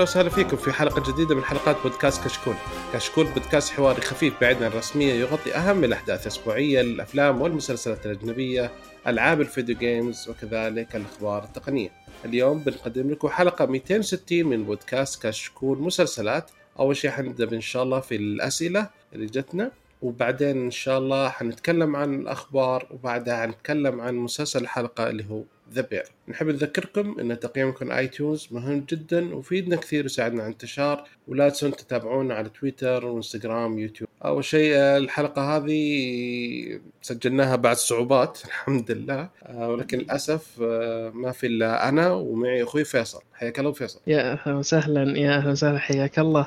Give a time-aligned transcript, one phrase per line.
[0.00, 2.54] أهلا وسهلا فيكم في حلقة جديدة من حلقات بودكاست كشكول.
[2.92, 8.70] كشكول بودكاست حواري خفيف بعيد عن الرسمية يغطي أهم الأحداث الأسبوعية للافلام والمسلسلات الأجنبية،
[9.06, 11.90] ألعاب الفيديو جيمز وكذلك الأخبار التقنية.
[12.24, 16.50] اليوم بنقدم لكم حلقة 260 من بودكاست كشكول مسلسلات.
[16.78, 19.70] أول شيء حنبدأ إن شاء الله في الأسئلة اللي جتنا
[20.02, 25.42] وبعدين إن شاء الله حنتكلم عن الأخبار وبعدها حنتكلم عن مسلسل الحلقة اللي هو
[25.72, 26.04] ذا بير.
[26.28, 32.34] نحب نذكركم إن تقييمكم iTunes مهم جدا ويفيدنا كثير ويساعدنا على الانتشار ولا تنسون تتابعونا
[32.34, 39.28] على تويتر وإنستغرام ويوتيوب أول شيء الحلقة هذه سجلناها بعد صعوبات الحمد لله.
[39.42, 43.20] آه، ولكن للأسف آه، ما في إلا أنا ومعي أخوي فيصل.
[43.34, 44.00] حياك الله فيصل.
[44.06, 45.78] يا أهلا وسهلا يا أهلا وسهلا.
[45.78, 46.46] حياك الله.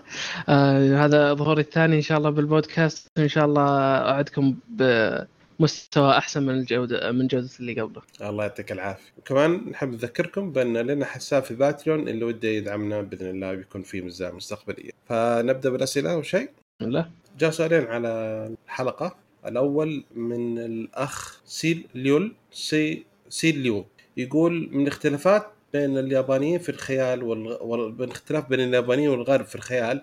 [0.49, 3.07] آه هذا ظهوري الثاني إن شاء الله بالبودكاست.
[3.17, 4.55] إن شاء الله أعدكم
[5.63, 8.01] بمستوى أحسن من الجودة من جودة اللي قبله.
[8.21, 9.11] الله يعطيك العافية.
[9.17, 14.01] وكمان نحب نذكركم بأن لنا حساب في Patreon اللي وده يدعمنا بإذن الله بيكون في
[14.01, 14.91] ميزان مستقبلية.
[15.05, 16.49] فنبدأ بالأسئلة أول شيء.
[16.79, 17.09] لا.
[17.39, 18.09] جاء سؤالين على
[18.65, 19.15] الحلقة.
[19.45, 23.85] الأول من الأخ سيل ليول سي سيل ليول
[24.17, 27.23] يقول من الاختلافات بين اليابانيين في الخيال.
[27.23, 27.91] وال...
[27.91, 30.01] بين اختلاف بين اليابانيين والغرب في الخيال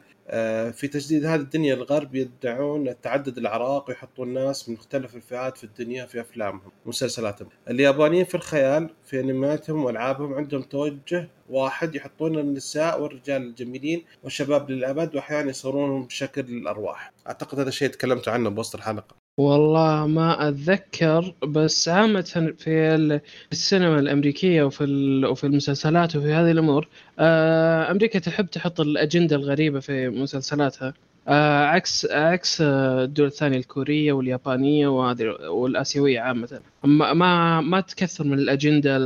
[0.72, 6.06] في تجديد هذه الدنيا الغرب يدعون تعدد الاعراق ويحطون ناس من مختلف الفئات في الدنيا
[6.06, 7.48] في أفلامهم ومسلسلاتهم.
[7.70, 15.16] اليابانيين في الخيال في انمياتهم وألعابهم عندهم توجه واحد يحطون النساء والرجال الجميلين والشباب للأبد
[15.16, 17.12] واحيانا يصورونهم بشكل الأرواح.
[17.26, 19.19] أعتقد هذا الشيء تكلمت عنه بوسط الحلقة.
[19.40, 23.20] والله ما أتذكر بس عامة في
[23.52, 24.84] السينما الأمريكية وفي
[25.30, 30.94] وفي المسلسلات وفي هذه الأمور آه، أمريكا تحب تحط الأجندة الغريبة في مسلسلاتها.
[31.28, 36.60] آه، عكس عكس الدول الثانية الكورية واليابانية وهذه والآسيوية عامة.
[36.84, 38.96] ما ما, تكثر من الأجندة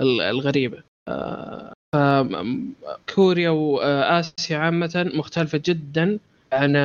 [0.00, 0.82] الغريبة.
[1.08, 1.72] آه،
[3.14, 6.18] كوريا وآسيا عامة مختلفة جدا.
[6.54, 6.76] عن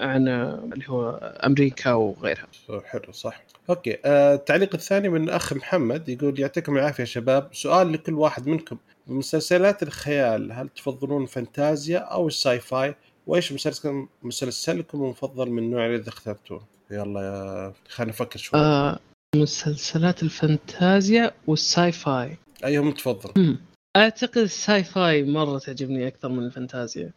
[0.00, 0.28] عن
[0.72, 1.10] اللي هو
[1.46, 2.46] أمريكا وغيرها.
[2.84, 3.42] حلو صح.
[3.70, 8.46] أوكي آه التعليق الثاني من أخ محمد يقول يعطيكم العافية يا شباب سؤال لكل واحد
[8.46, 8.76] منكم
[9.06, 12.94] بمسلسلات الخيال هل تفضلون الفانتازيا أو ال sci-fi؟
[13.26, 18.60] وإيش مسلسلكم مسلسلكم المفضل من النوع اللي اخترتوه؟ يلا يا خلينا نفكر شوي.
[18.60, 18.98] آه
[19.36, 22.36] مسلسلات الفانتازيا وال sci-fi.
[22.64, 23.56] أيهم تفضل؟
[23.96, 27.10] أعتقد ال sci-fi مرة تعجبني أكثر من الفانتازيا.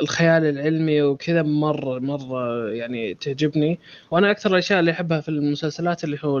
[0.00, 3.78] الخيال العلمي وكذا مرة مرة يعني تعجبني.
[4.10, 6.38] وأنا أكثر الأشياء اللي أحبها في المسلسلات اللي هو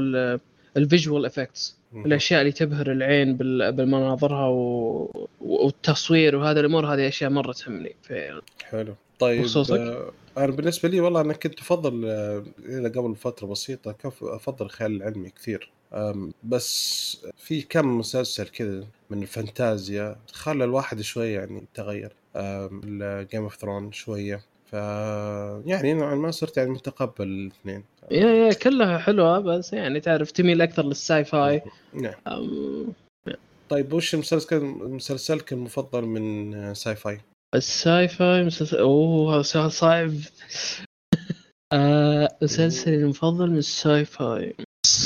[0.76, 1.76] ال visual effects
[2.06, 3.36] الأشياء اللي تبهر العين
[3.70, 4.46] بمناظرها
[5.40, 8.94] والتصوير وهذه الأمور هذه أشياء مرة تهمني في حلو.
[9.18, 14.66] طيب آه أنا بالنسبة لي والله أنا كنت أفضل آه إلى قبل فترة بسيطة أفضل
[14.66, 15.70] الخيال العلمي كثير.
[16.44, 23.56] بس في كم مسلسل كذا من الفانتازيا خلى الواحد شوي يعني تغير ال Game of
[23.56, 24.40] Thrones شوية.
[24.64, 24.72] ف
[25.66, 27.84] يعني نوعا ما صرت يعني متقبل الاثنين.
[28.10, 31.62] yeah yeah كلها حلوة بس يعني تعرف تميل أكثر لل sci-fi
[31.94, 32.14] نعم.
[32.26, 32.92] أم...
[33.68, 37.20] طيب وش مسلسل مسلسلك المفضل من sci-fi؟
[37.54, 40.12] ال sci-fi مسلسل أوه سؤال صعب.
[41.72, 44.54] آه، مسلسلي المفضل من ال sci-fi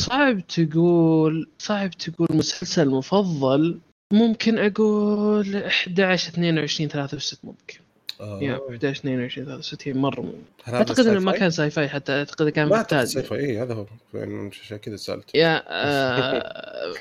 [0.06, 3.78] صعب تقول صعب تقول مسلسل مفضل
[4.12, 7.78] ممكن أقول 11 22 63 ممكن.
[8.20, 8.40] آه.
[8.42, 10.74] yeah 11 22 63 مرة ممكن.
[10.74, 13.86] أعتقد إنه ما كان sci-fi حتى أعتقد كان fantasy sci-fi اي هذا هو.
[14.14, 15.34] عشان كذا سألت.
[15.34, 16.94] yeah آه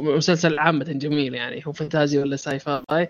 [0.00, 3.08] مسلسل عامه جميل يعني هو fantasy ولا sci-fi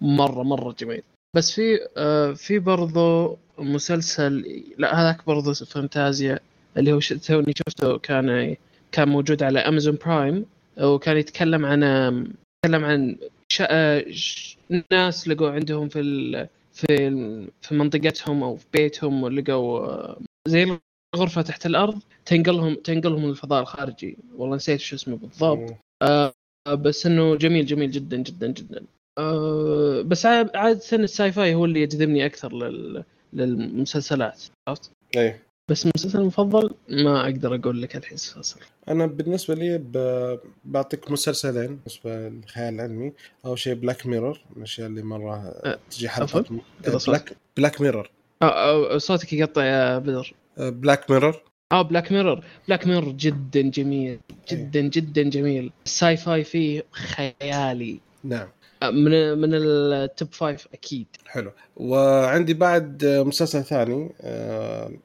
[0.00, 1.02] مرة مرة جميل.
[1.36, 6.38] بس في آه في برضو مسلسل لا هذاك برضو فانتازيا
[6.76, 8.56] اللي هو توني شفته كان
[8.92, 10.46] كان موجود على Amazon Prime
[10.80, 11.82] وكان يتكلم عن
[12.64, 13.16] يتكلم عن
[13.48, 14.04] شا...
[14.92, 16.48] ناس لقوا عندهم في ال...
[16.72, 16.86] في
[17.62, 20.14] في منطقتهم أو في بيتهم ولقوا
[20.48, 20.78] زي
[21.16, 24.16] غرفه تحت الأرض تنقلهم تنقلهم للفضاء الخارجي.
[24.36, 25.76] والله نسيت شو اسمه بالضبط.
[26.02, 26.32] آه
[26.68, 28.84] بس إنه جميل جميل جدا جدا جدا.
[29.18, 33.04] آه بس عاده الساي فاي هو اللي يجذبني أكثر لل...
[33.32, 35.47] للمسلسلات عرفت؟ إيه.
[35.68, 39.92] بس المسلسل المفضل ما أقدر أقول لك الحين صراحة أنا بالنسبة لي ب...
[40.64, 43.12] بعطيك مسلسلين بالنسبة للخيال العلمي.
[43.46, 45.78] أول شيء Black Mirror من الأشياء اللي مرة أه.
[45.90, 46.44] تجي حلقة
[47.06, 48.10] Black Black Mirror
[48.96, 50.34] صوتك يقطع يا بدر.
[50.58, 51.42] Black Mirror
[51.72, 54.20] آه Black Mirror Black Mirror جدا جميل.
[54.52, 55.72] جدا جدا جميل.
[55.86, 58.00] ال sci-fi فيه خيالي.
[58.24, 58.48] نعم.
[58.82, 61.06] من من ال top five أكيد.
[61.26, 61.52] حلو.
[61.76, 64.10] وعندي بعد مسلسل ثاني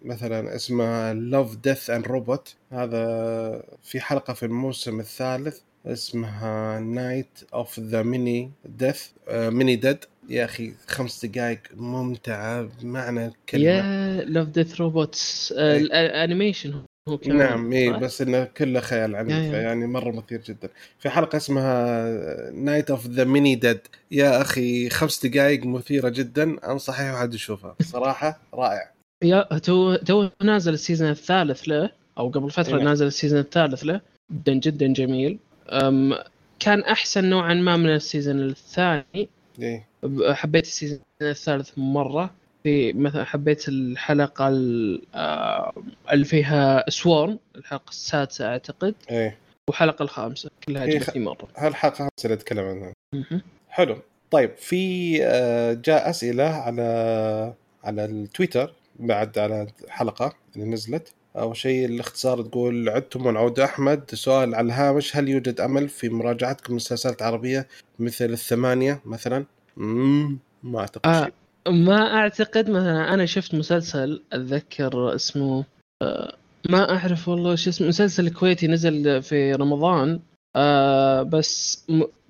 [0.01, 7.79] مثلا اسمه Love Death and Robots هذا في حلقة في الموسم الثالث اسمها Night of
[7.79, 9.97] the Mini Death Mini Dead
[10.29, 16.73] يا أخي خمس دقائق ممتعة بمعنى الكلمة yeah Love Death Robots ال animation.
[17.09, 19.61] هو كمان نعم اي؟ بس إنه كله خيال علمي yeah.
[19.61, 20.69] يعني مرة مثير جدا.
[20.99, 23.79] في حلقة اسمها Night of the Mini Dead
[24.11, 26.71] يا أخي خمس دقائق مثيرة جدا.
[26.71, 27.75] انصح اي واحد يشوفها.
[27.81, 28.91] صراحة رائع.
[29.23, 32.83] yeah تو تو نازل ال season الثالث له أو قبل فترة إيه.
[32.83, 34.01] نازل ال season الثالث له.
[34.31, 35.39] جدا جدا جميل.
[35.69, 36.13] أم
[36.59, 39.29] كان أحسن نوعا ما من ال season الثاني.
[39.59, 39.87] إيه.
[40.31, 42.33] حبيت ال season الثالث مرة.
[42.63, 45.73] في مثلا حبيت الحلقة ال- آه،
[46.11, 49.37] اللي فيها Swarm الحلقة السادسة أعتقد إيه
[49.69, 53.41] والحلقة الخامسة كلها إيه، عجبتني مرة هالحلقة اللي أتكلم عنها مهم.
[53.69, 53.97] حلو
[54.31, 61.85] طيب في آه، جاء أسئلة على على التويتر بعد على الحلقة اللي نزلت أول شيء
[61.85, 67.67] الاختصار تقول عدتم ونعود أحمد سؤال على الهامش هل يوجد أمل في مراجعتكم مسلسلات عربيه
[67.99, 69.45] مثل الثمانية مثلا؟
[69.77, 71.23] مم ما أعتقد آه.
[71.25, 71.33] شيء
[71.67, 75.65] ما أعتقد مثلا أنا شفت مسلسل أتذكر اسمه
[76.01, 76.35] آه،
[76.69, 80.19] ما أعرف والله شو اسمه مسلسل كويتي نزل في رمضان
[80.55, 81.85] آه، بس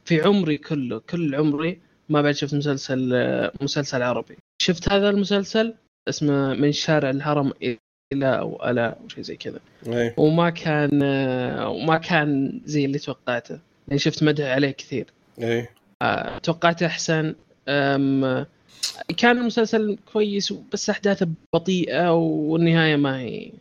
[0.06, 4.38] في عمري كله كل عمري ما بعد شفت مسلسل آه، مسلسل عربي.
[4.62, 5.74] شفت هذا المسلسل؟
[6.09, 7.53] اسمه من شارع الهرم
[8.13, 9.59] إلى أو الا أو شيء زي كذا.
[9.88, 10.13] إيه.
[10.18, 11.03] وما كان
[11.65, 13.59] وما كان زي اللي توقعته.
[13.88, 15.06] يعني شفت مدح عليه كثير.
[15.39, 15.69] إيه.
[16.01, 17.36] آه، توقعت أحسن
[19.18, 23.51] كان المسلسل كويس بس أحداثه بطيئة والنهاية ما هي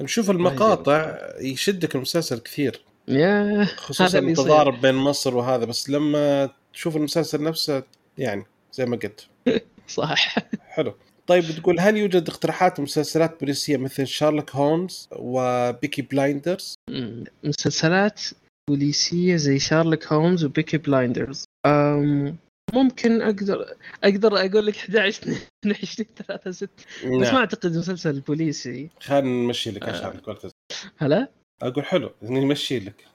[0.00, 2.80] نشوف المقاطع يشدك المسلسل كثير.
[3.08, 4.18] يا خصوصا.
[4.18, 7.82] التضارب بين مصر وهذا بس لما تشوف المسلسل نفسه
[8.18, 9.26] يعني زي ما قلت.
[9.88, 10.34] صح.
[10.68, 10.94] حلو.
[11.26, 16.74] طيب تقول هل يوجد اقتراحات مسلسلات بوليسيه مثل Sherlock Holmes و Peaky Blinders؟
[17.44, 18.20] مسلسلات
[18.70, 21.44] بوليسية زي Sherlock Holmes و Peaky Blinders.
[21.66, 22.36] أم،
[22.72, 23.66] ممكن أقدر
[24.04, 25.22] أقدر أقول لك 11
[25.64, 26.68] 22 3 6
[27.20, 30.08] بس ما أعتقد مسلسل بوليسي خلينا نمشي لك آه.
[30.08, 30.50] عشان كورتز
[30.98, 31.28] هلا؟
[31.62, 33.06] أقول حلو نمشي لك.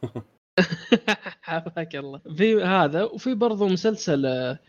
[1.42, 2.18] حفاك الله.
[2.38, 4.59] في هذا وفي برضو مسلسل آه،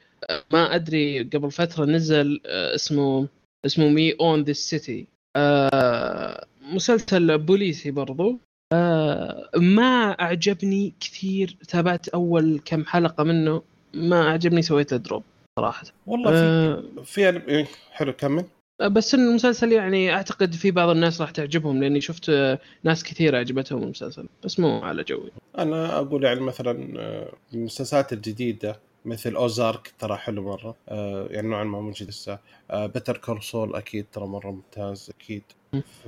[0.53, 3.29] ما أدري قبل فترة نزل آه، اسمه
[3.67, 5.07] اسمه We Own This City
[6.63, 8.39] مسلسل بوليسي برضو.
[8.73, 11.57] آه، ما أعجبني كثير.
[11.69, 13.63] تابعت أول كم حلقة منه.
[13.99, 15.23] ما اعجبني سويت drop
[15.59, 15.85] صراحة.
[16.07, 18.45] والله في آه، في إيه، حلو كمل.
[18.83, 23.37] بس إن المسلسل يعني أعتقد في بعض الناس راح تعجبهم لأني شفت آه، ناس كثير
[23.37, 25.31] عجبتهم المسلسل بس مو على جوي.
[25.59, 30.77] أنا أقول يعني مثلا آه، المسلسلات الجديدة مثل Ozark ترى حلو مرة.
[30.89, 32.39] آه، يعني نوعا ما موجود لسه.
[32.73, 35.43] Better Call Saul أكيد ترى مرة ممتاز أكيد.
[35.73, 36.07] ف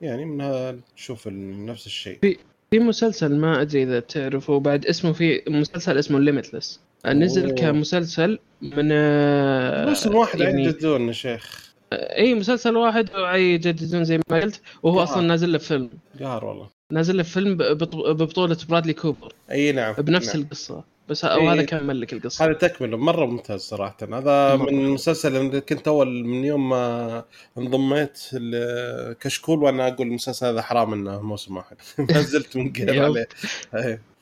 [0.00, 2.38] يعني منها نشوف نفس الشيء.
[2.70, 7.54] في مسلسل ما أدري إذا تعرفه بعد اسمه في مسلسل اسمه Limitless نزل أوه.
[7.54, 14.40] كمسلسل من آه، موسم واحد يعني يجددون يا شيخ إي مسلسل واحد يجددون زي ما
[14.40, 15.02] قلت وهو آه.
[15.04, 19.94] أصلا نازل له فيلم قهر والله نازل له فيلم ببط- ببطولة برادلي كوبر أي نعم
[19.94, 20.44] بنفس نعم.
[20.44, 21.52] القصة بس إيه.
[21.52, 24.56] هذا كمل لك القصة هذا تكملة مرة ممتاز صراحة هذا.
[24.56, 27.24] من المسلسل اللي كنت أول من يوم ما
[27.58, 31.76] انضميت لكشكول وأنا أقول المسلسل هذا حرام إنه موسم واحد
[32.10, 33.02] ما زلت منقهر يب.
[33.02, 33.28] عليه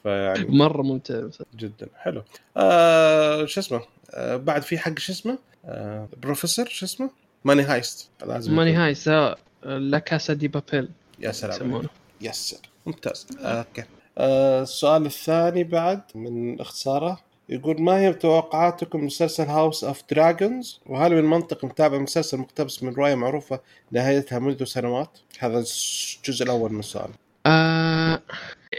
[0.03, 1.29] فيعني مرة ممتع.
[1.57, 1.89] جدا.
[1.97, 2.23] حلو.
[2.57, 3.81] آه شو اسمه؟
[4.11, 7.11] آه بعد في حق شو اسمه؟ آه بروفيسور شو اسمه؟
[7.45, 8.83] Money Heist لازم Money يكون.
[8.83, 10.89] هايسا La Casa de Papel.
[11.19, 11.89] يا سلام يسمونه.
[12.21, 13.27] يسر ممتاز.
[13.41, 13.85] okay.
[14.19, 21.15] آه السؤال الثاني بعد من اختصاره يقول ما هي توقعاتكم مسلسل House of Dragons وهل
[21.15, 26.79] من منطق متابعة مسلسل مقتبس من رواية معروفة نهايتها منذ سنوات؟ هذا الجزء الأول من
[26.79, 27.11] السؤال.
[27.47, 28.23] آه...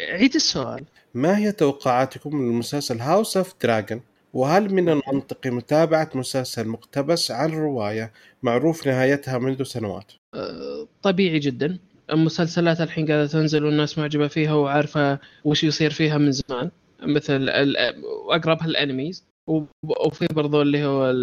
[0.10, 0.84] عيد السؤال.
[1.14, 4.02] ما هي توقعاتكم للمسلسل House of Dragon
[4.34, 8.12] وهل من المنطقي متابعة مسلسل مقتبس عن رواية
[8.44, 11.80] معروف نهايتها منذ سنوات؟ آه، طبيعي جدا.
[12.12, 18.04] المسلسلات الحين قاعدة تنزل والناس معجبة فيها وعارفة وش يصير فيها من زمان مثل ال-
[18.28, 19.62] واقربها الانميز و-
[20.06, 21.14] وفي برضو اللي هو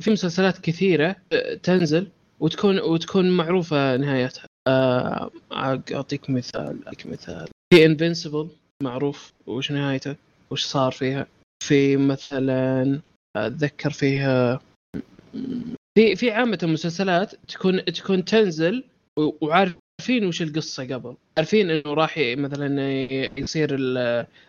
[0.00, 1.16] في- مسلسلات كثيرة
[1.62, 2.08] تنزل
[2.40, 4.44] وتكون وتكون معروفة نهايتها.
[4.68, 7.48] أعطيك مثال أعطيك مثال.
[7.74, 8.48] في انفنسبل
[8.82, 9.32] معروف.
[9.46, 10.16] وش نهايته؟
[10.50, 11.26] وش صار فيها؟
[11.64, 13.00] في مثلا
[13.36, 14.60] أتذكر فيها
[15.98, 18.84] في في عامة المسلسلات تكون تكون تنزل
[19.18, 21.14] وعارفين وش القصة قبل.
[21.38, 22.82] عارفين إنه راح مثلا
[23.40, 23.76] يصير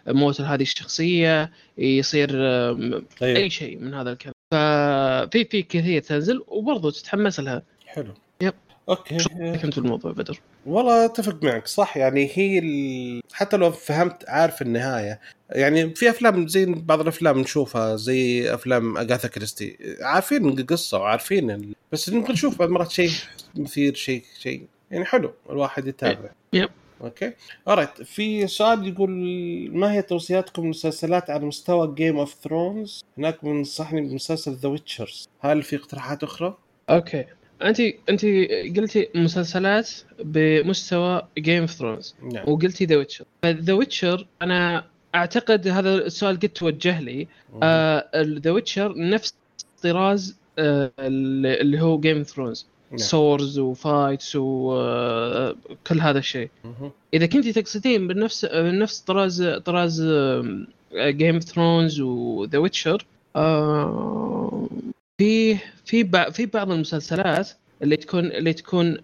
[0.08, 4.34] موت هذه الشخصية يصير أم، أي طيب شيء من هذا الكلام.
[4.54, 7.64] ففي في كثير تنزل وبرضه تتحمس لها.
[7.86, 8.14] حلو.
[8.42, 8.54] yep.
[8.90, 9.18] Okay
[9.62, 13.22] كنت في الموضوع بدر؟ والله أتفق معك صح؟ يعني هي ال...
[13.34, 15.20] حتى لو فهمت عارف النهاية.
[15.50, 19.78] يعني في أفلام زي بعض الأفلام نشوفها زي أفلام أغاثا كريستي.
[20.02, 21.76] عارفين القصة وعارفين ال...
[21.92, 23.12] بس نبغى نشوف بعض المرات شيء
[23.56, 24.68] مثير شيء شيء.
[24.92, 26.30] يعني حلو الواحد يتابع.
[26.54, 26.70] yep.
[27.02, 27.34] Okay.
[27.68, 29.12] Alright في سؤال يقول
[29.74, 35.64] ما هي توصياتكم للمسلسلات على مستوى Game of Thrones هناك بنصحني بمسلسل The Witchers هل
[35.64, 36.58] في اقتراحات أخرى؟
[36.90, 37.26] okay.
[37.62, 38.26] انت انت
[38.78, 39.90] قلتي مسلسلات
[40.24, 42.50] بمستوى Game of Thrones نعم.
[42.50, 44.86] وقلتي The Witcher ف The Witcher أنا
[45.16, 47.28] أعتقد هذا السؤال قد توجه لي.
[48.16, 49.36] The Witcher نفس
[49.84, 52.98] طراز آه، اللي هو Game of Thrones نعم.
[52.98, 56.50] swords و fights وكل هذا الشيء.
[57.14, 60.02] إذا كنتي تقصدين بنفس بنفس طراز طراز
[60.96, 63.06] Game of Thrones و The Witcher
[65.22, 67.50] في في بع- في بعض المسلسلات
[67.84, 68.98] اللي تكون اللي تكون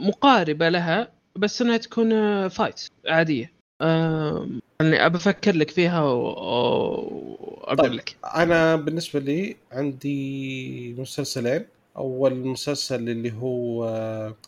[0.00, 3.52] مقاربة لها بس إنها تكون fight عادية.
[3.82, 7.92] آم، يعني ابى أفكر لك فيها وأقول طيب.
[7.92, 8.16] لك.
[8.36, 11.64] أنا بالنسبة لي عندي مسلسلين.
[11.96, 13.84] أول مسلسل اللي هو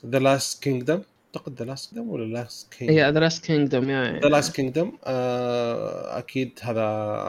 [0.07, 1.01] The Last Kingdom
[1.37, 6.59] أعتقد The Last Kingdom ولا Last Kingdom هي The Last Kingdom The Last Kingdom أكيد
[6.63, 6.85] هذا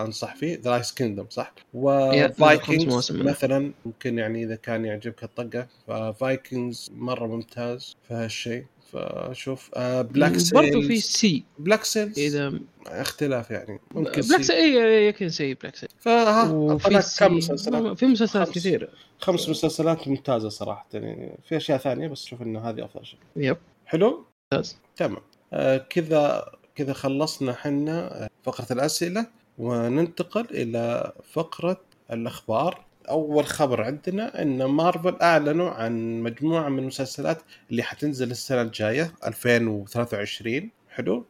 [0.05, 0.59] أنصح فيه.
[0.63, 3.11] The Last Kingdom صح؟ و Vikings.
[3.11, 5.67] مثلا ممكن يعني إذا كان يعجبك الطقة.
[5.87, 8.65] ف Vikings مرة ممتاز في هالشيء.
[8.91, 13.79] فشوف آه Black برضو في Sails سي Black Sails إذا اختلاف يعني.
[13.91, 14.43] ممكن Black سي.
[14.43, 16.77] سي اي يمكن سي Black سي فها
[17.19, 18.49] كم مسلسلات؟ في مسلسلات.
[18.49, 18.87] كثيرة.
[19.19, 21.37] خمس مسلسلات ممتازة صراحة يعني.
[21.49, 23.19] في أشياء ثانية بس شوف ان هذه أفضل شيء.
[23.35, 23.57] yep.
[23.91, 24.77] حلو؟ ممتاز.
[24.95, 25.21] تمام.
[25.53, 26.45] آه كذا
[26.75, 29.25] كذا خلصنا حنا آه، فقرة الأسئلة
[29.57, 31.81] وننتقل إلى فقرة
[32.11, 32.85] الأخبار.
[33.09, 40.69] أول خبر عندنا إن مارفل أعلنوا عن مجموعة من المسلسلات اللي حتنزل السنة الجاية 2023
[40.89, 41.25] حلو.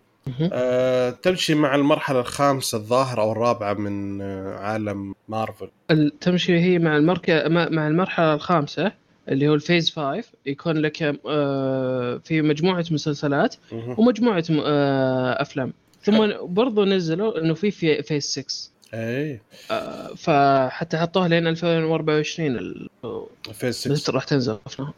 [0.53, 5.71] آه تمشي مع المرحلة الخامسة الظاهرة أو الرابعه من آه عالم مارفل.
[6.21, 8.91] تمشي هي مع المركة مع المرحلة الخامسة
[9.29, 13.55] اللي هو ال phase 5 يكون لك آه، في مجموعة مسلسلات
[14.51, 15.73] م- آه، أفلام.
[16.03, 19.39] ثم برضو نزلوا إنه في في phase 6 اي
[20.17, 22.89] فحتى حطوها لين 2024 ال-
[23.53, 24.93] phase بس 6 راح تنزل أفلام.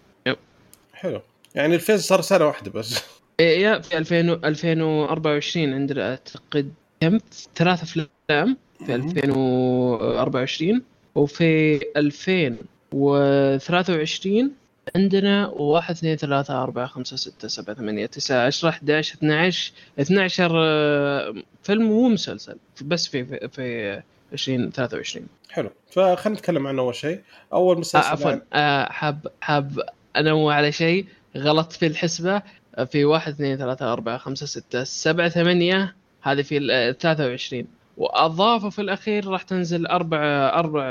[0.93, 1.21] حلو.
[1.55, 2.99] يعني ال phase صار سنة واحدة بس.
[3.39, 7.17] يا في 2000 و- 2024 عندنا أعتقد كم؟
[7.55, 10.81] ثلاث أفلام في 2024
[11.15, 11.79] وفي
[12.93, 14.51] 2023
[14.95, 21.33] عندنا 1 2 3 4 5 6 7 8 9 10 11 12 12 آه،
[21.63, 24.01] فيلم ومسلسل بس في في, في
[24.33, 25.69] 2023 حلو.
[25.91, 27.21] فخلينا نتكلم عنه أول شيء.
[27.53, 29.79] أول آه مسلسل عفوا آه حاب حاب
[30.17, 31.05] أنوه على شيء.
[31.37, 32.41] غلط في الحسبة
[32.75, 37.65] آه، في 1 2 3 4 5 6 7 8 هذه في ال- آه، 23
[37.97, 40.19] واضافوا في الأخير راح تنزل أربع
[40.53, 40.81] أربع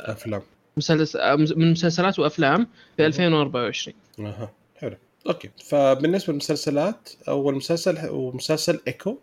[0.00, 0.42] أفلام.
[0.76, 4.96] مسلسل آه، من مسلسلات وأفلام في 2024 أها حلو.
[5.26, 5.50] okay.
[5.64, 9.18] فبالنسبة للمسلسلات أول مسلسل هو مسلسل إيكو.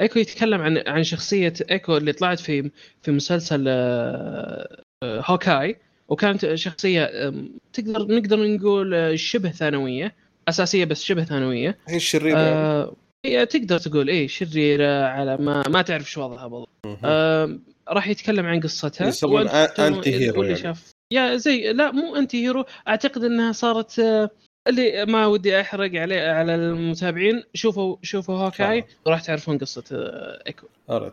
[0.00, 2.70] إيكو يتكلم عن عن شخصية إيكو اللي طلعت في
[3.02, 5.76] في مسلسل آه، آه، Hawkeye.
[6.08, 7.32] وكانت شخصية
[7.72, 10.14] تقدر نقدر نقول شبه ثانوية
[10.48, 11.78] أساسية بس شبه ثانوية.
[11.88, 12.50] هي الشريره يعني.
[12.50, 16.68] آه هي تقدر تقول إيه شريرة على ما ما تعرف شو وضعها بالضبط.
[17.04, 17.58] آه
[17.88, 19.10] راح يتكلم عن قصتها
[19.48, 20.56] أ- anti-hero يعني.
[20.56, 24.30] شاف يا زي لا مو anti-hero أعتقد إنها صارت آه،
[24.68, 28.84] اللي ما ودي أحرق عليه على المتابعين شوفوا شوفوا Hawkeye.
[29.06, 30.66] وراح تعرفون قصة آه، إيكو.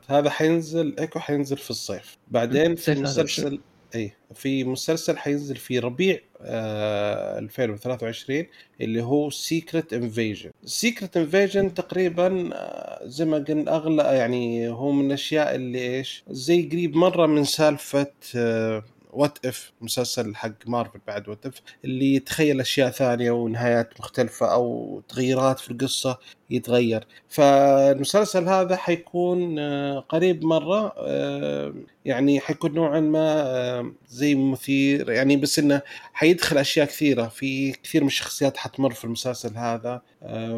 [0.08, 3.60] هذا حينزل إيكو حينزل في الصيف بعدين في مسلسل
[3.96, 8.46] اي في مسلسل حينزل في ربيع آه 2023
[8.82, 15.06] اللي هو Secret Invasion Secret Invasion تقريبا آه زي ما قلنا أغلى يعني هو من
[15.08, 21.30] الأشياء اللي إيش زي قريب مرة من سالفة آه What If مسلسل حق مارفل بعد
[21.30, 26.18] What If اللي يتخيل أشياء ثانية ونهايات مختلفة أو تغييرات في القصة.
[26.50, 27.08] يتغير.
[27.30, 31.74] فالمسلسل هذا حيكون آه، قريب مرة آه،
[32.06, 35.82] يعني حيكون نوعا ما آه، زي مثير يعني بس إنه
[36.14, 37.28] حيدخل أشياء كثيرة.
[37.28, 40.02] في كثير من الشخصيات حتمر في المسلسل هذا.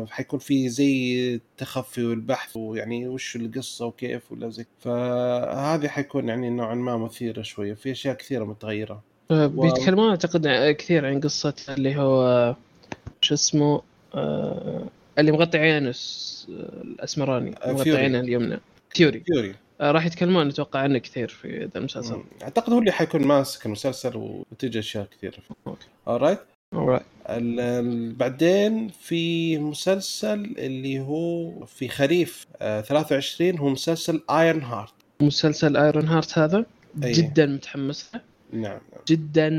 [0.10, 6.76] حيكون في زي التخفي والبحث ويعني وش القصة وكيف ولا زي فهذه حيكون يعني نوعا
[6.76, 7.74] ما مثيرة شوية.
[7.74, 9.02] في أشياء كثيرة متغيرة.
[9.30, 12.56] بيتكلمون أعتقد كثير عن قصة اللي هو
[13.22, 13.82] شو اسمه
[15.20, 15.94] اللي مغطي عينه آه،
[16.82, 17.98] الأسمراني آه، مغطي.
[17.98, 18.60] عينه اليمنى.
[18.90, 22.24] Fury Fury آه، راح يتكلمون أتوقع عنه كثير في ذا المسلسل.
[22.44, 25.34] أعتقد هو اللي حيكون ماسك المسلسل وتجي أشياء كثيرة.
[27.30, 35.78] ال- ال- بعدين في مسلسل اللي هو في خريف آه 23 هو مسلسل Ironheart مسلسل
[35.78, 36.66] Ironheart هذا
[37.04, 37.12] أي.
[37.12, 38.22] جدا متحمس له.
[38.52, 38.80] نعم.
[39.08, 39.50] جدا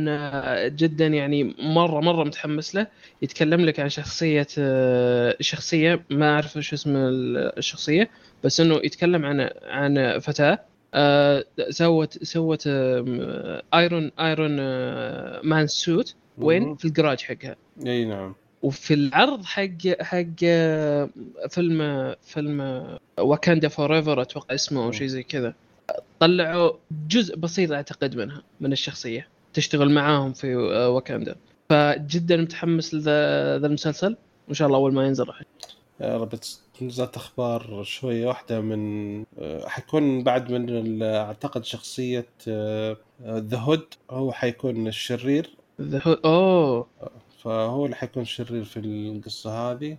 [0.68, 2.87] جدا يعني مرة مرة متحمس له.
[3.22, 4.46] يتكلم لك عن شخصية
[5.40, 8.11] شخصية ما أعرف إيش اسم الشخصية
[8.44, 10.58] بس إنه يتكلم عن عن فتاة.
[10.94, 14.56] آه، suit suit Iron Iron
[15.49, 16.75] Man suit وين.
[16.76, 17.56] في الجراج حقها.
[17.87, 18.34] أي نعم.
[18.62, 21.08] وفي العرض حق حق آه،
[21.49, 25.54] فيلم فيلم Wakanda Forever أتوقع اسمه أو شيء زي كذا.
[26.20, 26.72] طلعوا
[27.08, 31.37] جزء بسيط أعتقد منها من الشخصية تشتغل معاهم في آه، واكاندا
[31.68, 35.42] فجدا متحمس لذا ذا المسلسل وإن شاء الله أول ما ينزل راح
[36.00, 36.34] يا رب
[36.82, 42.26] نزلت أخبار شوية واحدة من آه، حيكون بعد من أعتقد شخصية
[43.22, 45.50] The Hood هو حيكون الشرير.
[45.80, 46.87] ذا هو- أوه.
[47.42, 49.99] فهو اللي حيكون شرير في القصة هذه.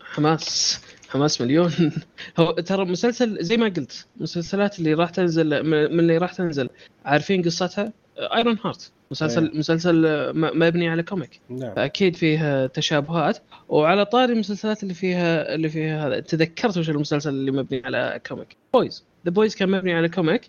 [0.00, 1.72] حماس حماس مليون.
[2.38, 6.68] هو ترى مسلسل زي ما قلت المسلسلات اللي راح تنزل من اللي راح تنزل.
[7.04, 9.58] عارفين قصتها؟ Ironheart مسلسل أيه.
[9.58, 10.02] مسلسل
[10.34, 11.74] مبني على comic نعم.
[11.74, 13.38] فأكيد فيه تشابهات.
[13.68, 16.20] وعلى طاري المسلسلات اللي فيها اللي فيها هذا.
[16.20, 20.42] تذكرت وش المسلسل اللي مبني على comic Boys The Boys كان مبني على comic.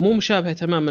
[0.00, 0.90] مو مشابهه تماما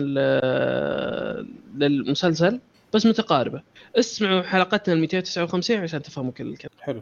[1.76, 2.60] للمسلسل.
[2.94, 3.62] بس متقاربة.
[3.96, 6.74] اسمعوا حلقتنا ال 259 عشان تفهموا كل الكلام.
[6.80, 7.02] حلو.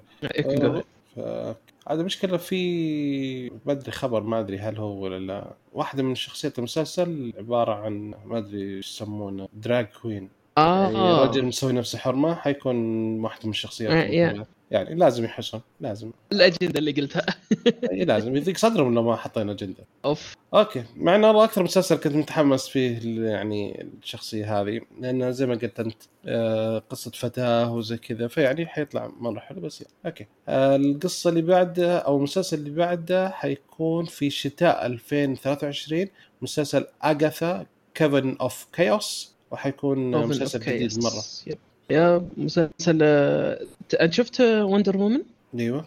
[1.18, 1.56] آه.
[1.56, 5.54] ف هذا مشكلة في ما أدري خبر ما أدري هل هو ولا لا.
[5.74, 11.46] واحدة من شخصيات المسلسل عبارة عن ما أدري إيش يسمونه drag queen يعني آه رجل
[11.46, 12.76] مسوي نفسه حرمة حيكون
[13.20, 14.46] واحدة من الشخصيات آه،.
[14.72, 16.12] يعني لازم يحسن لازم.
[16.32, 17.26] الأجندة اللي قلتها.
[17.92, 18.36] إي لازم.
[18.36, 20.36] يضيق صدرهم لو ما حطينا أجندة؟ أوف.
[20.54, 20.84] okay.
[20.96, 25.80] مع انه والله أكثر مسلسل كنت متحمس فيه يعني الشخصية هذه لأن زي ما قلت
[25.80, 29.94] أنت آه، قصة فتاة وزي كذا فيعني حيطلع مرة حلو بس يعني.
[30.06, 30.26] okay.
[30.50, 36.08] آه، القصة اللي بعدها أو المسلسل اللي بعده حيكون في شتاء 2023
[36.42, 41.04] مسلسل Agatha Coven of Chaos وحيكون مسلسل جديد.
[41.04, 41.24] مرة.
[41.48, 41.58] yep.
[41.90, 43.60] yeah مسلسل آه،
[44.02, 45.22] أنت شفت Wonder Woman؟
[45.60, 45.86] أيوه.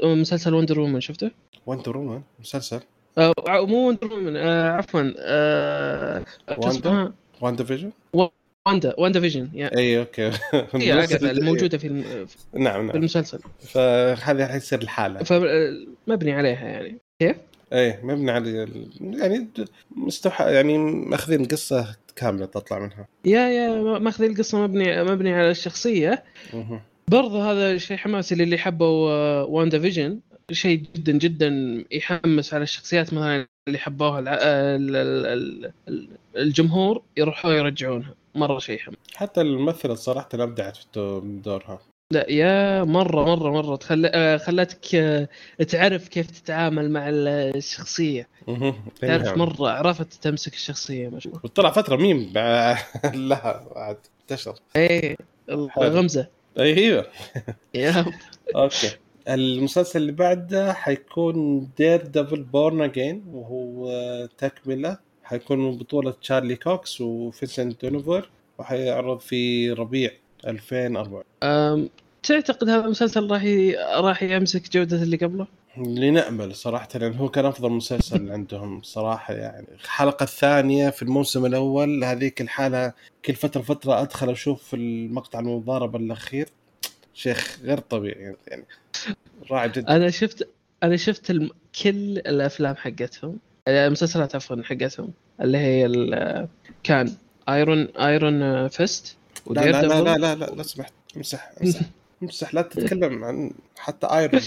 [0.00, 1.30] مسلسل Wonder Woman شفته؟
[1.66, 2.80] Wonder Woman مسلسل؟
[3.18, 6.24] آه، ع- مو Wonder Woman آه، عفوا آه،
[7.40, 7.90] واندا؟ Vision
[8.66, 10.30] واندا WandaVision yeah اي okay.
[10.74, 12.96] هي الموجوده في الم- في نعم نعم.
[12.96, 13.38] المسلسل.
[13.60, 15.22] فهذه حيصير الحالة.
[15.22, 16.98] فمبني عليها يعني.
[17.22, 17.36] كيف؟
[17.72, 18.68] إيه مبني على
[19.00, 19.48] يعني
[19.96, 23.06] مستوحى يعني ماخذين قصة كاملة تطلع منها.
[23.24, 26.24] yeah yeah ماخذ القصة مبني مبني على الشخصية.
[27.08, 30.20] برضه هذا شيء حماسي للي حبوا آه، WandaVision
[30.52, 37.52] شيء جدا جدا يحمس على الشخصيات مثلا اللي حبوها الع- ال- ال- ال- الجمهور يروحوا
[37.52, 38.14] يرجعونها.
[38.34, 41.80] مرة شيء حماس حتى الممثلة صراحة أبدعت في دو- دورها.
[42.12, 44.10] لا yeah مرة مرة مرة تخل...
[44.14, 45.28] آه، خلتك آه،
[45.68, 48.28] تعرف كيف تتعامل مع الشخصية.
[49.00, 49.36] تعرف.
[49.36, 51.44] مرة عرفت تمسك الشخصية ما شاء الله.
[51.44, 52.78] وطلع فترة ميم بع-
[53.14, 54.54] لها بعد انتشر.
[54.76, 55.16] إيه.
[55.78, 56.26] غمزة.
[56.58, 57.06] أيوه.
[57.74, 58.04] yeah
[58.56, 58.90] okay.
[59.28, 63.88] المسلسل اللي بعده حيكون Daredevil Born Again وهو
[64.38, 64.98] تكملة.
[65.24, 70.10] حيكون من بطولة تشارلي كوكس وفينسنت دونوفريو وحيعرض في ربيع.
[70.46, 71.88] 2004 أم،
[72.22, 73.74] تعتقد هذا المسلسل راح ي...
[73.76, 79.66] راح يمسك جودة اللي قبله؟ لنأمل صراحة لأن هو كان أفضل مسلسل عندهم صراحة يعني.
[79.74, 82.92] الحلقة الثانية في الموسم الأول هذيك الحالة
[83.24, 86.48] كل فترة فترة أدخل أشوف المقطع المضاربة الأخير.
[87.14, 88.64] شيخ غير طبيعي يعني.
[89.50, 89.96] رائع جدا.
[89.96, 90.48] أنا شفت
[90.82, 91.50] أنا شفت الم...
[91.82, 93.38] كل الأفلام حقتهم.
[93.68, 96.48] المسلسلات عفوا حقتهم اللي هي ال...
[96.82, 97.14] كان
[97.48, 101.80] Iron Iron Fist لا لا لا لا لا لا لا سمحت امسح امسح
[102.22, 104.40] امسح لا تتكلم عن حتى Iron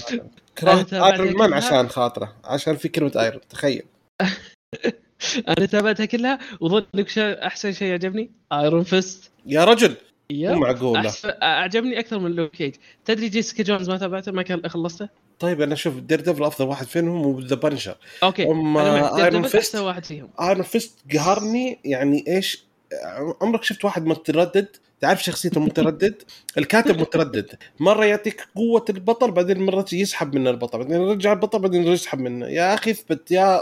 [0.58, 1.54] كرهت Iron Man.
[1.54, 3.84] عشان خاطره عشان في كلمة Iron تخيل.
[5.58, 7.18] أنا تابعتها كلها وظنك.
[7.20, 9.96] أحسن شيء عجبني؟ Iron Fist يا رجل
[10.32, 11.26] مو أحس...
[11.26, 12.76] أعجبني أكثر من لوك كيج
[13.06, 17.26] تدري جيسيكا جونز ما تابعته؟ ما كان خلصته؟ طيب أنا أشوف Daredevil أفضل واحد فيهم
[17.26, 18.46] و The Punisher okay.
[19.44, 20.30] Fist؟ أحسن واحد فيهم.
[20.42, 22.64] Iron Fist قهرني يعني إيش
[23.42, 24.68] عمرك شفت واحد متردد؟
[25.02, 26.22] تعرف شخصيته متردد؟
[26.58, 27.56] الكاتب متردد.
[27.80, 30.78] مرة يعطيك قوة البطل بعدين مرة يسحب من البطل.
[30.78, 32.48] بعدين يرجع البطل بعدين يسحب منه.
[32.48, 33.62] يا أخي اثبت yeah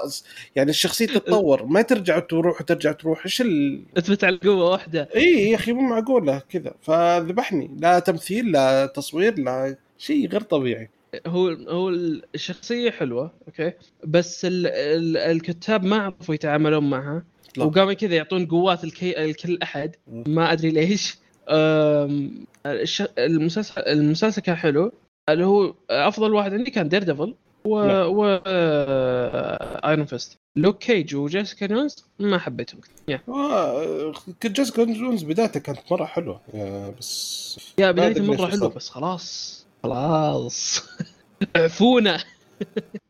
[0.55, 1.65] يعني الشخصية تتطور.
[1.65, 3.25] ما ترجع تروح وترجع تروح.
[3.25, 3.83] إيش ال...
[3.97, 5.09] اثبت على قوه واحدة.
[5.15, 6.73] إي يا أخي مو معقولة كذا.
[6.81, 7.77] فذبحني.
[7.79, 10.89] لا تمثيل لا تصوير لا شيء غير طبيعي.
[11.27, 11.89] هو هو
[12.35, 13.73] الشخصية حلوة okay.
[14.03, 17.23] بس ال ال الكتاب ما عرفوا يتعاملون معها.
[17.57, 17.63] لا.
[17.65, 19.11] وقاموا كذا يعطون قوات الكي...
[19.11, 19.95] لكل أحد.
[20.07, 21.17] ما أدري ليش.
[21.49, 24.91] أم، الش- المسلسل المسلسل كان حلو.
[25.29, 28.07] اللي هو أفضل واحد عندي كان Daredevil و, نعم.
[28.07, 28.39] و...
[29.86, 32.81] Iron Fist لوك كيج وجيسيكا جونز ما حبيتهم.
[33.07, 33.21] yeah.
[33.29, 34.13] آه،
[34.45, 36.41] جيسيكا جونز بدايته كانت مرة حلوة.
[36.55, 38.69] آه، بس yeah بدايته مرة حلوة.
[38.69, 39.65] بس خلاص.
[39.83, 40.83] خلاص.
[41.55, 42.15] عفونا.
[42.15, 42.21] آه،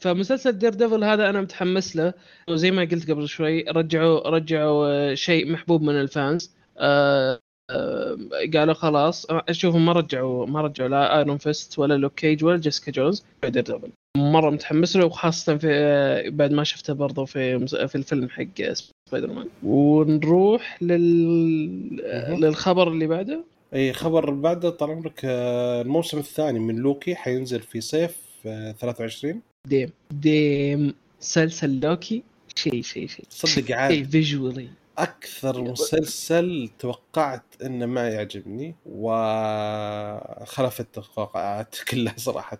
[0.00, 2.14] فمسلسل Daredevil هذا أنا متحمس له.
[2.48, 6.50] وزي ما قلت قبل شوي رجعوا رجعوا آه، شيء محبوب من ال fans.
[6.78, 8.18] آه، آه،
[8.54, 12.92] قالوا خلاص اشوفوا ما رجعوا ما رجعوا لا Iron Fist ولا لوك كيج ولا جيسيكا
[12.92, 18.28] جونز Daredevil مرة متحمس له وخاصة في آه، بعد ما شفته برضه في في الفيلم
[18.28, 18.72] حق
[19.08, 21.96] سبايدر مان ونروح لل.
[22.40, 23.44] للخبر اللي بعده.
[23.74, 29.40] إي خبر بعده طال عمرك آه، الموسم الثاني من لوكي حينزل في صيف آه، 23
[29.68, 29.90] ديم.
[30.10, 30.94] ديم.
[31.20, 32.22] مسلسل لوكي.
[32.56, 33.24] شيء شيء شيء.
[33.30, 34.10] صدق شيء عاد.
[34.10, 42.58] فيجولي أكثر مسلسل توقعت إنه ما يعجبني وخلفت التوقعات كلها صراحة.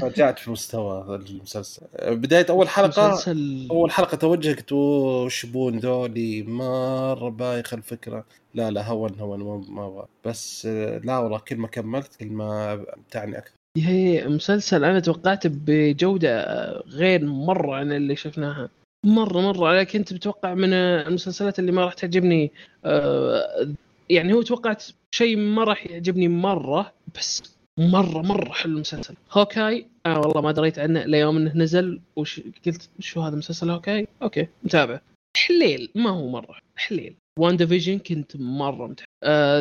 [0.00, 1.82] فجأت في مستوى المسلسل.
[2.02, 8.24] بداية أول حلقة مسلسل أول حلقة توجهت وش بون ذولي مره بايخه الفكرة.
[8.54, 10.06] لا لا هون هون ما أبغى.
[10.24, 13.54] بس آه، لا والله كل ما كملت كل ما امتعني أكثر.
[13.76, 16.44] هي مسلسل أنا توقعته بجودة
[16.80, 18.68] غير مرة عن اللي شفناها.
[19.06, 19.70] مرة مرة.
[19.70, 22.52] أنا كنت متوقع من المسلسلات اللي ما راح تعجبني
[22.84, 23.68] آه،
[24.10, 24.84] يعني هو توقعت
[25.14, 27.42] شيء ما راح يعجبني مرة بس
[27.78, 29.14] مرة مرة حلو المسلسل.
[29.32, 32.00] Hawkeye أنا والله ما دريت عنه ليوم إنه نزل.
[32.16, 35.00] وش قلت؟ شو هذا مسلسل Hawkeye؟ okay متابع.
[35.36, 36.58] حليل ما هو مرة.
[36.76, 37.14] حليل.
[37.38, 39.08] WandaVision كنت مرة متحمس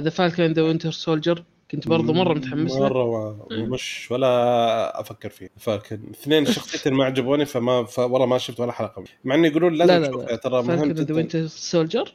[0.04, 3.06] The Falcon The Winter Soldier كنت برضه مرة متحمس مرة
[3.52, 5.50] ما مش ولا أفكر فيه.
[5.58, 8.00] Falcon اثنين شخصيتين ما عجبوني فما ف...
[8.00, 9.04] والله ما شفت ولا حلقة.
[9.24, 10.36] مع انه يقولون لازم لا لا لا.
[10.36, 11.16] ترى مهم جدا.
[11.16, 12.14] Winter Soldier.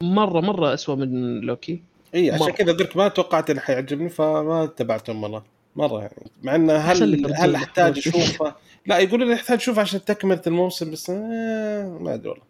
[0.00, 1.82] مرة مرة اسوء من لوكي
[2.14, 2.50] إي عشان.
[2.50, 5.44] كذا قلت ما توقعت إنه حيعجبني فما تبعته مره
[5.76, 6.30] مرة يعني.
[6.42, 7.98] مع إنه هل هل أحتاج.
[7.98, 8.54] أشوفه؟
[8.86, 12.44] لا يقولون احتاج أشوفه عشان تكملة الموسم بس آه ما أدري والله.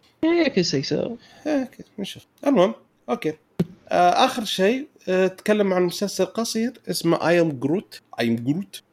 [0.57, 2.25] يسوي آه، okay نشوف.
[2.47, 2.73] المهم
[3.09, 3.33] okay.
[3.89, 4.87] آه آخر شيء
[5.37, 8.83] تكلم عن مسلسل قصير اسمه I Am Groot I Am Groot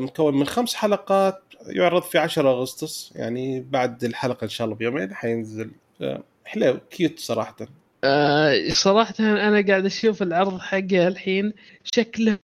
[0.00, 3.12] مكون من خمس حلقات يعرض في 10 أغسطس.
[3.14, 5.70] يعني بعد الحلقة إن شاء الله بيومين حينزل.
[6.00, 7.56] آه حلو cute صراحة.
[8.04, 11.52] آه صراحة أنا قاعد أشوف العرض حقه الحين
[11.84, 12.38] شكله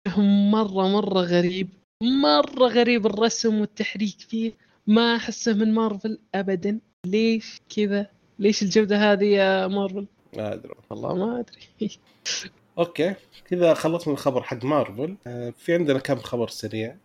[0.52, 1.68] مرة مرة غريب.
[2.02, 4.52] مرة غريب الرسم والتحريك فيه.
[4.86, 6.78] ما أحسه من مارفل أبدا.
[7.06, 8.06] ليش كذا؟
[8.38, 11.14] ليش الجودة هذه يا مارفل؟ ما أدري والله.
[11.14, 11.90] ما أدري.
[12.78, 13.14] okay
[13.48, 15.14] كذا خلصنا الخبر حق مارفل.
[15.26, 16.96] آه، في عندنا كم خبر سريع?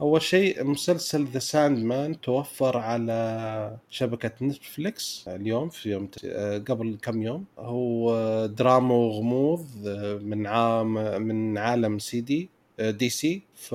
[0.00, 7.22] أول شيء مسلسل The Sandman توفر على شبكة Netflix اليوم في يوم آه، قبل كم
[7.22, 7.44] يوم.
[7.58, 12.48] هو دراما وغموض آه، من عام من عالم سي دي
[12.80, 13.42] DC.
[13.54, 13.74] ف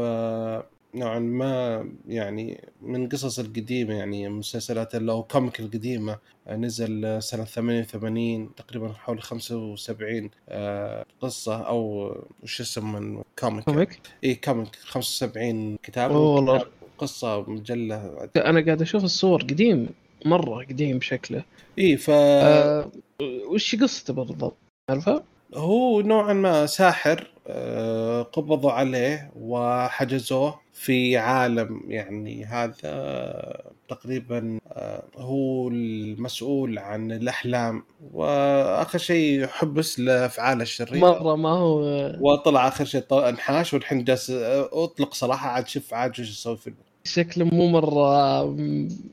[0.95, 8.55] نوعا ما يعني من قصص القديمة يعني مسلسلات أو comic القديمة آه، نزل سنة 88
[8.55, 12.11] تقريبا حوالي 75 آه، قصة أو
[12.43, 16.65] وش اسمه comic comic إي comic 75 كتاب والله.
[16.97, 19.89] قصة مجلة أنا قاعد أشوف الصور قديم
[20.25, 21.43] مرة قديم شكله
[21.79, 24.57] إي ف آه وش قصته بالضبط؟
[24.89, 25.23] عارفه؟
[25.55, 35.67] هو نوعا ما ساحر آه، قبضوا عليه وحجزوه في عالم يعني هذا تقريبا آه، هو
[35.67, 37.83] المسؤول عن الأحلام.
[38.13, 40.99] وآخر شيء حبس لأفعاله الشريرة.
[40.99, 41.81] مرة ما هو
[42.21, 45.49] وطلع آخر شيء انحاش والحين جالس آه، أطلق صراحة.
[45.49, 48.55] عاد شوف عاد وش يسوي في شكله مو مرة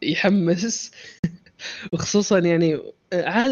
[0.02, 0.90] يحمس.
[1.92, 2.80] وخصوصا يعني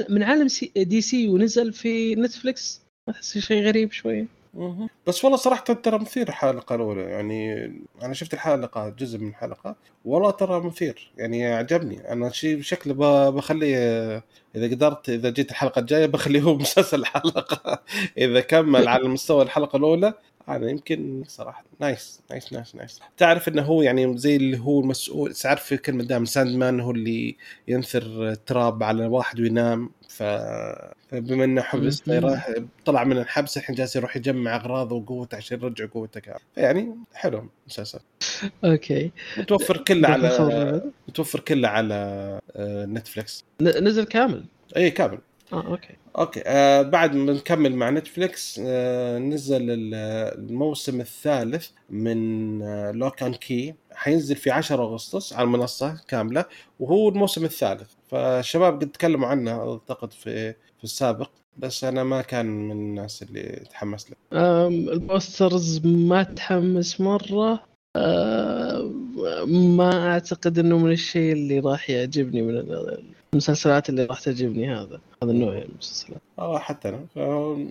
[0.08, 4.26] من عالم C DC ونزل في Netflix ما تحس شيء غريب شوي.
[4.54, 4.88] مهم.
[5.06, 7.02] بس والله صراحة ترى مثير الحلقة الأولى.
[7.02, 7.64] يعني
[8.02, 9.76] أنا شفت الحلقة جزء من الحلقة.
[10.04, 11.10] والله ترى مثير.
[11.18, 13.76] يعني عجبني أنا شيء شكله ب- بخليه
[14.56, 17.82] إذا قدرت إذا جيت الحلقة الجاية بخليه هو مسلسل الحلقة.
[18.18, 20.14] إذا كمل على مستوى الحلقة الأولى
[20.48, 21.64] أنا يمكن صراحة.
[21.80, 26.04] nice nice nice nice تعرف إنه هو يعني زي اللي هو المسؤول تعرف في كلمة
[26.04, 27.36] دائما Sandman هو اللي
[27.68, 29.90] ينثر تراب على واحد وينام.
[30.08, 30.22] ف...
[31.10, 32.08] فبما إنه انحبس.
[32.08, 32.50] راح
[32.84, 36.20] طلع من الحبس الحين جالس يروح يجمع اغراضه وقوته عشان يرجع قوته.
[36.20, 38.00] كامل يعني حلو مسلسل.
[38.64, 39.10] okay.
[39.38, 40.82] متوفر كله على.
[41.08, 41.94] متوفر كله على
[42.56, 44.44] آه، Netflix نزل كامل.
[44.76, 45.18] اي كامل.
[45.52, 45.96] آه okay.
[46.18, 49.94] okay آه بعد ما نكمل مع Netflix آه نزل ال-
[50.38, 56.44] الموسم الثالث من آه Locke and Key حينزل في 10 أغسطس على المنصة كاملة
[56.80, 57.90] وهو الموسم الثالث.
[58.08, 63.62] فالشباب قد تكلموا عنه أعتقد في في السابق بس أنا ما كان من الناس اللي
[63.70, 64.16] تحمس له.
[64.68, 67.62] ال posters ما تحمس مرة.
[67.96, 72.64] أم، ما أعتقد إنه من الشيء اللي راح يعجبني من
[73.34, 76.20] المسلسلات اللي راح تعجبني هذا هذا النوع من المسلسلات.
[76.38, 77.06] آه حتى أنا.
[77.14, 77.16] ف...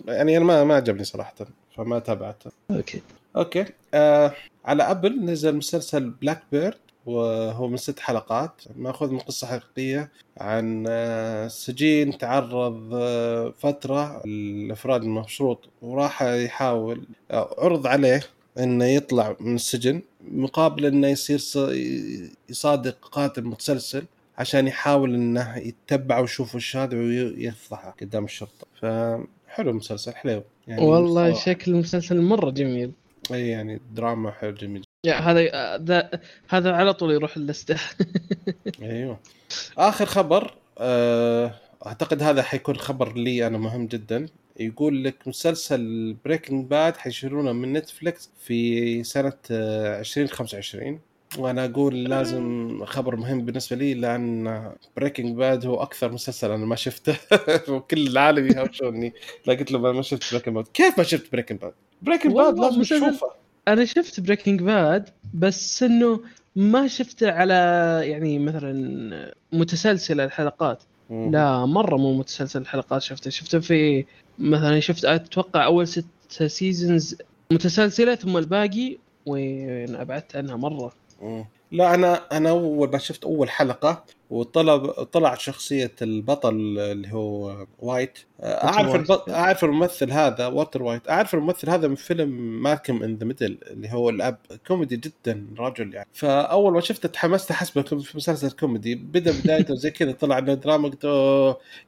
[0.08, 1.36] يعني أنا ما ما عجبني صراحة
[1.76, 3.02] فما تابعته okay.
[3.36, 3.66] okay.
[3.94, 4.34] آه
[4.66, 10.86] على Apple نزل مسلسل Black Bird وهو من ست حلقات مأخوذ من قصة حقيقية عن
[10.88, 18.24] آه، سجين تعرض آه، فترة الافراد المشروط وراح يحاول آه، عرض عليه
[18.58, 21.40] إنه يطلع من السجن مقابل إنه يصير
[22.50, 24.06] يصادق قاتل متسلسل.
[24.38, 28.68] عشان يحاول إنه يتبعه ويشوف وش هذا ويفضحه قدام الشرطة.
[28.82, 30.44] فحلو المسلسل حلو.
[30.68, 31.46] يعني والله صراحة.
[31.46, 32.92] شكل المسلسل مرة جميل.
[33.34, 34.84] إي يعني دراما حلو جميل.
[35.06, 36.10] يا هذا ذا-
[36.50, 37.76] هذا على طول يروح اللسته
[38.82, 39.20] أيوه.
[39.78, 44.26] آخر خبر آه، أعتقد هذا حيكون خبر لي أنا مهم جدا.
[44.60, 51.00] يقول لك مسلسل Breaking Bad حيشيلونه من Netflix في سنة آه، 2025
[51.38, 56.76] وأنا أقول لازم خبر مهم بالنسبة لي لأن Breaking Bad هو أكثر مسلسل أنا ما
[56.76, 57.16] شفته.
[57.74, 59.14] وكل العالم يهاوشوني.
[59.48, 62.60] لا قلت له ما ما شفت Breaking Bad كيف ما شفت Breaking Bad Breaking Bad
[62.60, 63.32] لازم تشوفه.
[63.68, 66.20] أنا شفت Breaking Bad بس إنه
[66.56, 67.54] ما شفته على
[68.04, 70.84] يعني مثلا متسلسل الحلقات.
[71.10, 71.32] مم.
[71.32, 73.30] لا مرة مو متسلسل الحلقات شفته.
[73.30, 74.06] شفته في
[74.40, 76.06] مثلا شفت أتوقع أول ست
[76.48, 77.16] seasons
[77.52, 80.94] متسلسلة ثم الباقي وين أبعدت عنها؟ مرة.
[81.72, 84.78] لا أنا أنا أول ما شفت أول حلقة وطلع
[85.12, 88.20] طلع شخصية البطل اللي هو White.
[88.44, 89.10] أعرف White.
[89.10, 89.20] الب...
[89.30, 92.30] أعرف الممثل هذا Walter White أعرف الممثل هذا من فيلم
[92.64, 94.38] Malcolm in the Middle اللي هو الأب.
[94.68, 96.08] كوميدي جدا رجل يعني.
[96.14, 98.96] فأول ما شفته تحمست احسبه كم- في مسلسل كوميدي.
[98.96, 100.90] بدأ بدايته زي كذا طلع إنه دراما.
[100.90, 101.04] قلت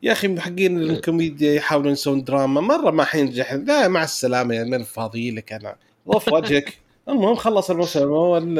[0.04, 2.62] يا أخي حقين الكوميديا يحاولون يسوون دراما.
[2.62, 3.54] مرة ما حينجح.
[3.54, 5.76] لا مع السلامة يا من فاضي لك أنا.
[6.10, 6.85] ضف وجهك.
[7.10, 8.00] المهم خلص الموسم.
[8.00, 8.58] الأول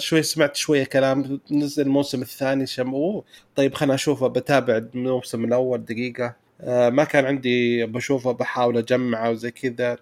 [0.00, 1.40] شوي سمعت شوية كلام.
[1.50, 3.20] نزل الموسم الثاني ثم
[3.56, 4.26] طيب خلنا أشوفه.
[4.28, 6.34] بتابع الموسم الأول دقيقة.
[6.60, 9.98] آه، ما كان عندي بشوفه بحاول أجمعه وزي كذا.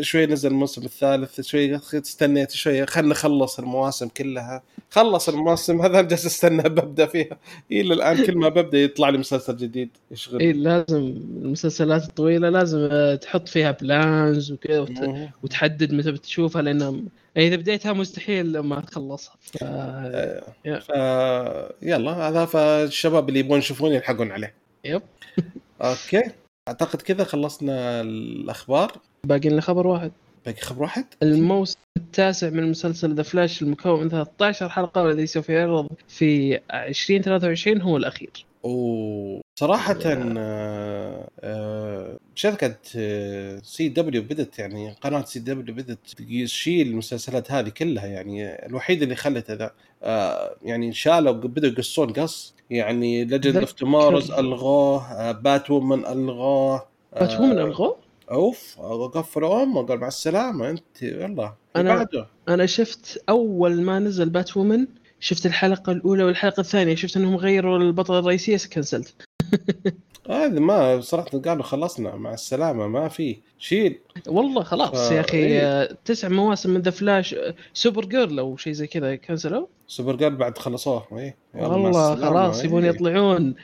[0.00, 4.62] شوي نزل الموسم الثالث شوي استنيت شوية خلنا نخلص المواسم كلها.
[4.90, 7.38] خلص المواسم هذا جالس أستنى ببدأ فيها.
[7.72, 9.90] إلى الآن كل ما ببدأ يطلع لي مسلسل جديد.
[10.10, 10.96] يشغل اي لازم
[11.42, 15.30] المسلسلات الطويلة لازم آه، تحط فيها plans وكذا وت-.
[15.42, 19.34] وتحدد متى بتشوفها لأن إذا بديتها مستحيل ما تخلصها.
[19.40, 19.56] ف...
[19.62, 20.42] آه،.
[20.64, 20.88] ف
[21.82, 24.54] يلا هذا فالشباب اللي يبغون يشوفون يلحقون عليه.
[24.84, 25.02] yep.
[25.82, 26.22] Okay.
[26.68, 28.92] أعتقد كذا خلصنا الأخبار.
[29.24, 30.12] باقي لنا خبر واحد.
[30.46, 35.48] باقي خبر واحد؟ الموسم التاسع من مسلسل The Flash المكون من 13 حلقة والذي سوف
[35.48, 38.46] يعرض في 2023 هو الأخير.
[38.62, 42.76] وصراحة آه، آه، شركة
[43.62, 45.98] CW بدت يعني قناة CW بدت
[46.44, 49.70] تشيل المسلسلات هذه كلها يعني الوحيد اللي خلته the
[50.02, 52.54] آه، يعني شالوا بدوا يقصون قص.
[52.70, 57.96] يعني Legend of Tomorrows ألغوه آه، Batwoman ألغوه آه، Batwoman ألغوه؟
[58.30, 58.80] أوف
[59.14, 60.70] قفلوا امه قال مع السلامة.
[60.70, 62.26] أنت يلا اللي بعده.
[62.48, 64.86] أنا شفت أول ما نزل Batwoman
[65.20, 69.14] شفت الحلقة الأولى والحلقة الثانية شفت إنهم غيروا البطله الرئيسية كنسلت
[70.30, 73.98] هذا ما صراحة قالوا خلصنا مع السلامة ما في شيل.
[74.26, 75.98] والله خلاص آه، يا أخي إيه.
[76.04, 77.34] تسع مواسم من The Flash
[77.74, 79.66] Supergirl أو شيء زي كذا كنسلوا.
[79.90, 82.16] Supergirl بعد خلصوه اي والله.
[82.16, 82.90] خلاص يبون إيه.
[82.90, 83.54] يطلعون.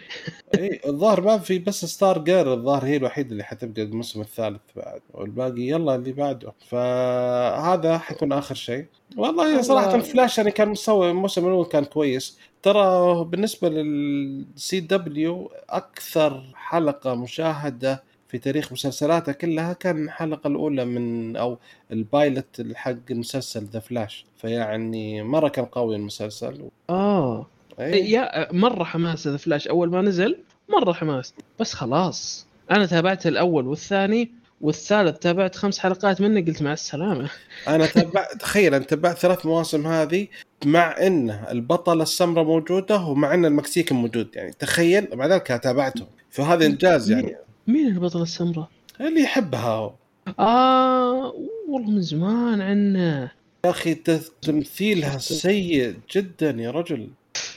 [0.59, 5.61] اي الظاهر ما في بس Stargirl الظاهر هي الوحيدة اللي حتبدا الموسم الثالث بعد والباقي
[5.63, 6.53] يلا اللي بعده.
[6.69, 8.87] فهذا حيكون آخر شيء.
[9.17, 12.39] والله والله- صراحة الفلاش يعني كان مستوى الموسم الأول كان كويس.
[12.63, 21.37] ترى بالنسبة لل CW أكثر حلقة مشاهدة في تاريخ مسلسلاته كلها كان الحلقة الأولى من
[21.37, 21.59] أو
[21.93, 26.69] ال pilot حق مسلسل The Flash فيعني مرة كان قوي المسلسل.
[26.91, 27.47] آه.
[27.81, 28.11] أي.
[28.11, 31.35] يا مرة حماس The Flash أول ما نزل مرة حماس.
[31.61, 32.47] بس خلاص.
[32.71, 37.31] أنا تابعت الأول والثاني والثالث تابعت خمس حلقات منه قلت مع السلامة.
[37.69, 40.27] أنا تبعت تخيل أنا تبعت ثلاث مواسم هذه
[40.65, 44.29] مع إن البطله السمراء موجودة ومع إن المكسيكي موجود.
[44.35, 47.37] يعني تخيل مع ذلك تابعته فهذا إنجاز يعني.
[47.67, 48.69] مين البطله السمراء؟
[49.01, 49.95] اللي يحبها.
[50.39, 51.35] آه
[51.69, 53.31] والله من زمان عنه.
[53.65, 57.09] يا أخي ت- تمثيلها سيء جدا يا رجل.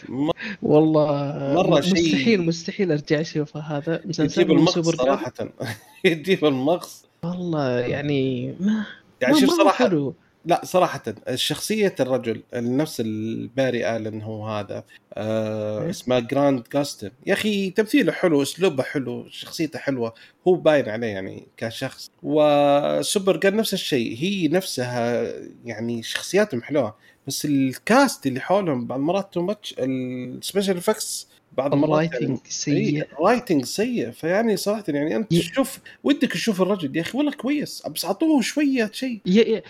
[0.10, 0.30] م-
[0.62, 1.08] والله
[1.56, 4.80] مرة شيء- مستحيل مستحيل أرجع اشوفه هذا مسلسل يجيب المغص.
[4.80, 5.34] صراحة.
[6.06, 8.86] يجيب المغص والله يعني ما
[9.22, 10.14] يعني شوف ما صراحة حلو.
[10.46, 11.04] لا صراحة
[11.36, 15.90] شخصية الرجل نفس الباري آلن هو هذا آه إيه.
[15.90, 20.14] اسمه Grant Gustin يا أخي تمثيله حلو أسلوبه حلو شخصيته حلوة
[20.48, 25.34] هو باين عليه يعني كشخص و Supergirl نفس الشيء هي نفسها
[25.66, 26.96] يعني شخصياتهم حلوة
[27.28, 31.28] بس ال cast اللي حولهم بعض المرات too much ال special effects
[31.60, 33.08] بعض المرات يعني ال writing سيء.
[33.22, 34.12] writing سيء.
[34.12, 37.84] فيعني صراحة يعني أنت ي- تشوف ودك تشوف الرجل يا أخي والله كويس.
[37.88, 39.22] بس أعطوه شوية شيء.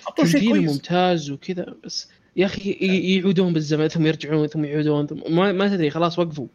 [0.08, 0.72] أعطوه شيء كويس.
[0.72, 5.68] ممتاز وكذا بس يا أخي ي- يعودون بالزمن ثم يرجعون ثم يعودون ثم ما, ما
[5.68, 6.48] تدري خلاص وقفوا.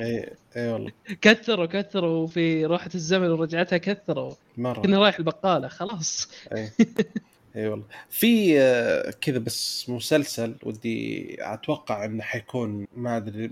[0.00, 0.90] إي إي والله.
[1.22, 4.32] كثروا كثروا في روحة الزمن ورجعتها كثروا.
[4.56, 4.80] مرة.
[4.82, 6.28] كنا رايح البقالة خلاص.
[7.56, 7.84] إي والله.
[8.10, 13.48] في آه، كذا بس مسلسل ودي أتوقع إنه حيكون ما أدري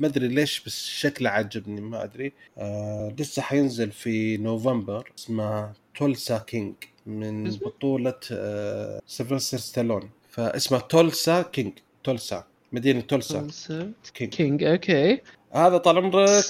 [0.00, 2.32] ما أدري ليش بس شكله عجبني ما أدري.
[2.58, 6.74] آه لسه حينزل في نوفمبر اسمه Tulsa King
[7.06, 10.10] من؟ بطولة آه سيلفستر ستالون.
[10.30, 11.72] فاسمه Tulsa King
[12.04, 13.48] تولسا مدينة Tulsa
[14.14, 14.30] King.
[14.34, 15.20] King okay.
[15.52, 16.44] هذا طال عمرك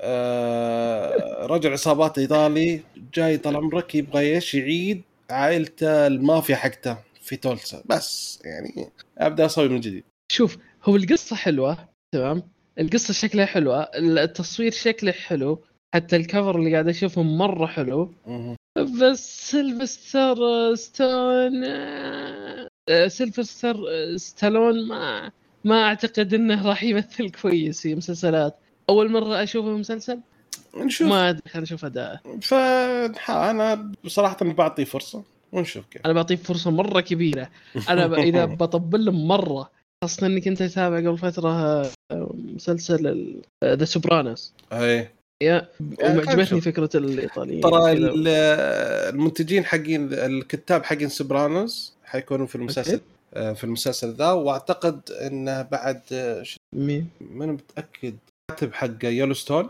[0.00, 2.80] آه رجل عصابات إيطالي
[3.14, 5.02] جاي طال عمرك يبغى إيش يعيد.
[5.30, 7.82] عائلته المافيا حقته في تولسا.
[7.86, 10.04] بس يعني أبدأ أسوي من جديد.
[10.32, 12.42] شوف هو القصة حلوة تمام؟
[12.78, 18.14] القصة شكلها حلوة التصوير شكله حلو حتى ال cover اللي قاعد أشوفه مرة حلو.
[18.76, 20.36] بس سيلفستر
[20.74, 23.76] ستون آه، سيلفستر
[24.16, 25.32] ستالون ما
[25.64, 28.58] ما أعتقد إنه راح يمثل كويس في مسلسلات.
[28.88, 30.20] أول مرة أشوفه مسلسل؟
[30.84, 31.08] نشوف.
[31.08, 36.02] ما أدري خلينا نشوف اداءه فانا بصراحه بعطيه فرصة ونشوف كيف.
[36.04, 37.50] أنا بعطيه فرصة مرة كبيرة.
[37.88, 38.14] أنا ب...
[38.14, 39.70] إذا بطبل له مرة
[40.04, 41.90] خاصة إني كنت أتابع قبل فترة آه،
[42.54, 45.08] مسلسل The Sopranos اي
[45.42, 45.68] يا
[46.00, 46.64] خلينا وعجبتني نشوف.
[46.64, 47.92] فكرة الإيطاليين ترى.
[47.92, 48.28] ال-
[49.14, 53.00] المنتجين حقين الكتاب حقين Sopranos حيكونوا في المسلسل.
[53.34, 54.32] آه، في المسلسل ذا.
[54.32, 56.42] وأعتقد إنه بعد آه،
[56.74, 58.16] مين؟ ماني متأكد.
[58.50, 59.66] كاتب حق Yellowstone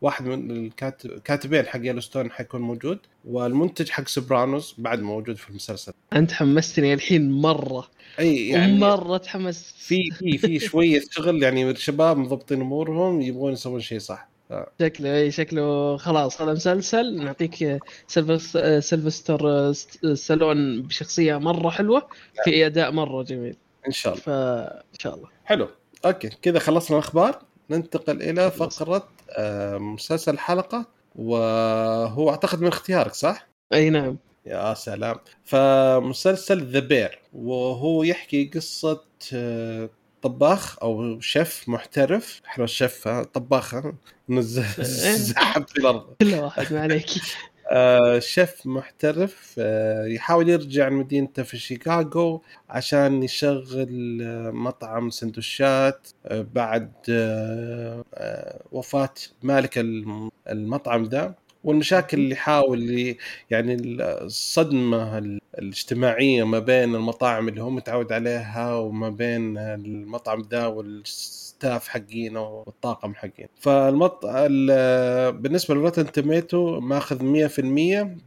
[0.00, 5.92] واحد من الكاتب كاتبين حق Yellowstone حيكون موجود والمنتج حق Sopranos بعد موجود في المسلسل.
[6.12, 7.88] أنت حمستني الحين مرة.
[8.18, 9.76] أي يعني مرة تحمست.
[9.76, 14.28] في في في شوية شغل يعني الشباب مضبطين أمورهم يبغون يسوون شيء صح.
[14.80, 16.42] شكله أي شكله خلاص.
[16.42, 19.72] هذا مسلسل نعطيك سيلفس- سيلفستر
[20.14, 22.08] ستالون بشخصية مرة حلوة
[22.44, 23.56] في أداء مرة جميل.
[23.86, 24.22] إن شاء الله.
[24.24, 25.28] فإن شاء الله.
[25.44, 25.68] حلو.
[26.04, 28.50] okay كذا خلصنا الأخبار ننتقل إلى.
[28.50, 29.08] فقرة
[29.78, 30.86] مسلسل الحلقة
[31.16, 34.16] وهو أعتقد من اختيارك صح؟ أي نعم.
[34.46, 35.16] يا سلام.
[35.44, 39.90] فمسلسل The Bear وهو يحكي قصة آه،
[40.22, 42.40] طباخ أو شيف محترف.
[42.58, 43.94] الشيف ها؟ طباخ ها؟
[44.30, 46.14] نز- زحف في الأرض.
[46.20, 47.06] كل واحد ما عليك.
[47.70, 56.46] آه، شيف محترف آه، يحاول يرجع لمدينته في شيكاغو عشان يشغل آه، مطعم سندوتشات آه،
[56.54, 58.04] بعد آه،
[58.72, 63.14] وفاة مالك الم- المطعم ذا والمشاكل اللي يحاول
[63.50, 70.66] يعني الصدمة ال- الاجتماعية ما بين المطاعم اللي هو متعود عليها وما بين المطعم ذا
[71.56, 74.20] وال staff حقينه والطاقم حقين فالمط...
[74.24, 77.60] ال- بالنسبة ل Rotten Tomato ماخذ 100%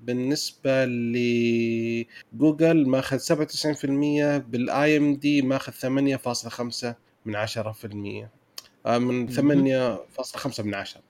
[0.02, 3.86] بالنسبة لجوجل ماخذ 97%
[4.50, 6.88] بال IMDb ماخذ 8.5
[7.26, 7.56] من 10%
[8.86, 11.02] آه، من 8.5 من 10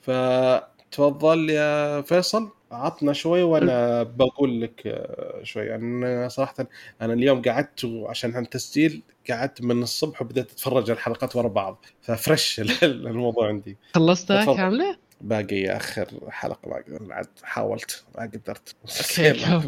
[0.00, 2.50] فتفضل يا فيصل.
[2.70, 5.74] عطنا شوي وأنا بقول لك آه، شوي.
[5.74, 6.54] أنا صراحة
[7.00, 11.84] أنا اليوم قعدت عشان التسجيل قعدت من الصبح وبدأت أتفرج الحلقات ورا بعض.
[12.02, 13.76] ففرش الموضوع عندي.
[13.94, 14.56] خلصتها.
[14.56, 18.74] كاملة؟ باقي آخر حلقة ما قدرت بعد حاولت ما قدرت.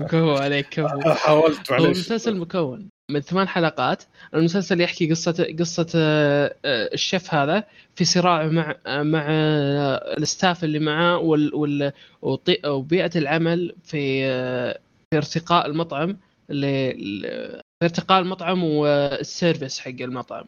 [0.08, 1.96] كفو عليك حاولت هو معليش.
[1.96, 2.88] المسلسل مكون.
[3.10, 4.02] من ثمان حلقات.
[4.34, 9.26] المسلسل يحكي قصة قصة آه، آه، الشيف هذا في صراع مع آه، مع
[10.18, 11.92] ال staff اللي معاه وال
[12.66, 14.22] وبيئة العمل في
[15.10, 16.16] في ارتقاء المطعم
[16.48, 20.44] في ارتقاء المطعم وال service حق المطعم.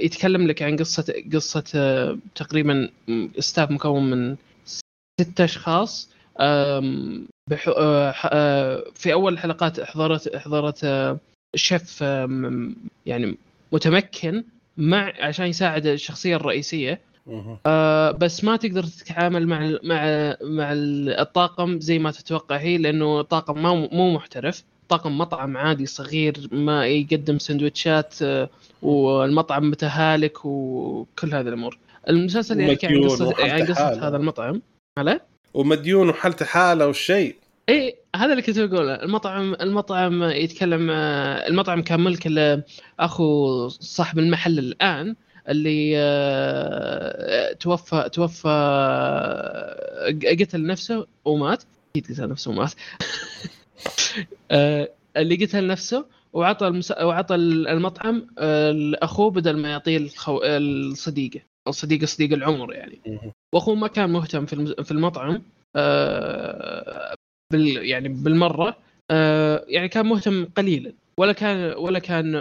[0.00, 1.62] يتكلم لك عن قصة قصة
[2.34, 2.90] تقريبا
[3.38, 4.36] staff مكون من
[5.20, 6.10] ستة أشخاص
[7.50, 7.68] بح...
[7.68, 11.18] آه، آه، في أول الحلقات حضرت حضرت آه،
[11.56, 12.00] شيف
[13.06, 13.36] يعني
[13.72, 14.44] متمكن
[14.76, 17.00] مع عشان يساعد الشخصية الرئيسية.
[17.26, 17.58] مهم.
[17.66, 19.96] آه، بس ما تقدر تتعامل مع ال- مع
[20.42, 24.64] مع ال- الطاقم زي ما تتوقع هي لأنه طاقم ما مو محترف.
[24.88, 28.48] طاقم مطعم عادي صغير ما يقدم سندوتشات آه،
[28.82, 31.78] والمطعم متهالك وكل هذه الأمور.
[32.08, 34.08] المسلسل يحكي عن ومديون قصه عن قصة.
[34.08, 34.62] هذا المطعم.
[34.98, 35.20] هلا
[35.56, 37.36] ومديون وحالته حالة والشيء.
[37.68, 38.94] اي هذا اللي كنت بقوله.
[38.94, 42.28] المطعم المطعم يتكلم المطعم كان ملك
[43.00, 45.16] أخو صاحب المحل الآن
[45.48, 48.48] اللي آه، توفى توفى
[50.40, 51.62] قتل نفسه ومات.
[51.96, 52.72] أكيد قتل نفسه ومات.
[54.50, 56.90] آه، اللي قتل نفسه وعطى المس...
[56.90, 60.40] وعطى المطعم آه، لأخوه بدل ما يعطيه الخو...
[60.44, 61.55] الصديقة.
[61.68, 63.00] الصديقه صديق العمر يعني.
[63.54, 65.42] وأخوه ما كان مهتم في في المطعم
[67.52, 67.86] بال...
[67.86, 68.76] يعني بالمرة
[69.68, 70.92] يعني كان مهتم قليلا.
[71.20, 72.32] ولا كان ولا كان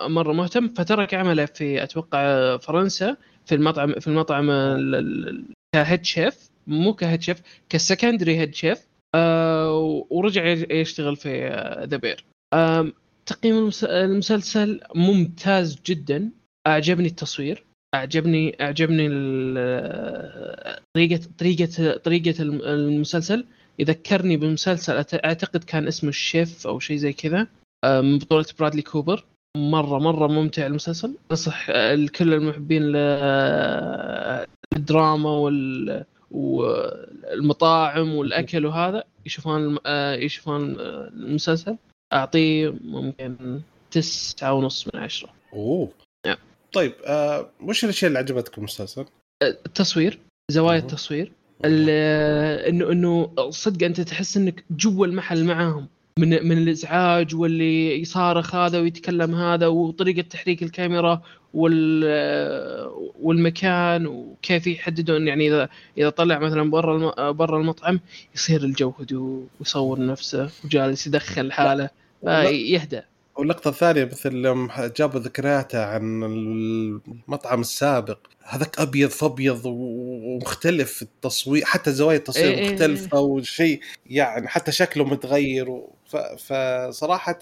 [0.00, 3.16] مرة مهتم فترك عمله في أتوقع فرنسا
[3.46, 4.46] في المطعم في المطعم
[5.74, 11.48] ك head chef مو ك head chef ك secondary head chef آه ورجع يشتغل في
[11.84, 12.24] The Bear
[12.54, 12.92] آه
[13.26, 16.30] تقييم المسلسل ممتاز جدا.
[16.66, 17.64] أعجبني التصوير.
[17.94, 19.08] أعجبني أعجبني
[20.94, 23.46] طريقة طريقة طريقة المسلسل.
[23.78, 27.46] يذكرني بمسلسل أعتقد كان اسمه الشيف أو شيء زي كذا
[27.84, 29.24] من بطولة برادلي كوبر.
[29.56, 31.16] مرة مرة ممتع المسلسل.
[31.30, 32.82] أنصح لكل المحبين
[34.72, 39.78] للدراما وال والمطاعم والأكل وهذا يشوفون
[40.18, 41.76] يشوفون المسلسل.
[42.12, 45.30] أعطيه ممكن تسعة ونص من عشرة.
[45.52, 45.88] أوه.
[46.28, 46.38] Yeah.
[46.72, 49.04] طيب آه، وش الأشياء اللي عجبتك المسلسل؟
[49.42, 50.18] التصوير
[50.50, 51.32] زوايا التصوير
[51.64, 58.80] إنه إنه صدق أنت تحس إنك جوا المحل معاهم من من الإزعاج واللي يصارخ هذا
[58.80, 61.22] ويتكلم هذا وطريقة تحريك الكاميرا
[61.54, 62.04] وال
[63.20, 65.68] والمكان وكيف يحددون يعني إذا
[65.98, 68.00] إذا طلع مثلا برا برا المطعم
[68.34, 71.90] يصير الجو هدوء ويصور نفسه وجالس يدخل حاله
[72.50, 73.02] يهدى
[73.42, 78.18] واللقطه الثانية مثل لما جابوا ذكرياته عن المطعم السابق.
[78.42, 84.72] هذاك أبيض فأبيض ومختلف التصوير حتى زوايا التصوير إيه, إيه، مختلفة إيه وشيء يعني حتى
[84.72, 85.82] شكله متغير
[86.38, 87.38] فصراحة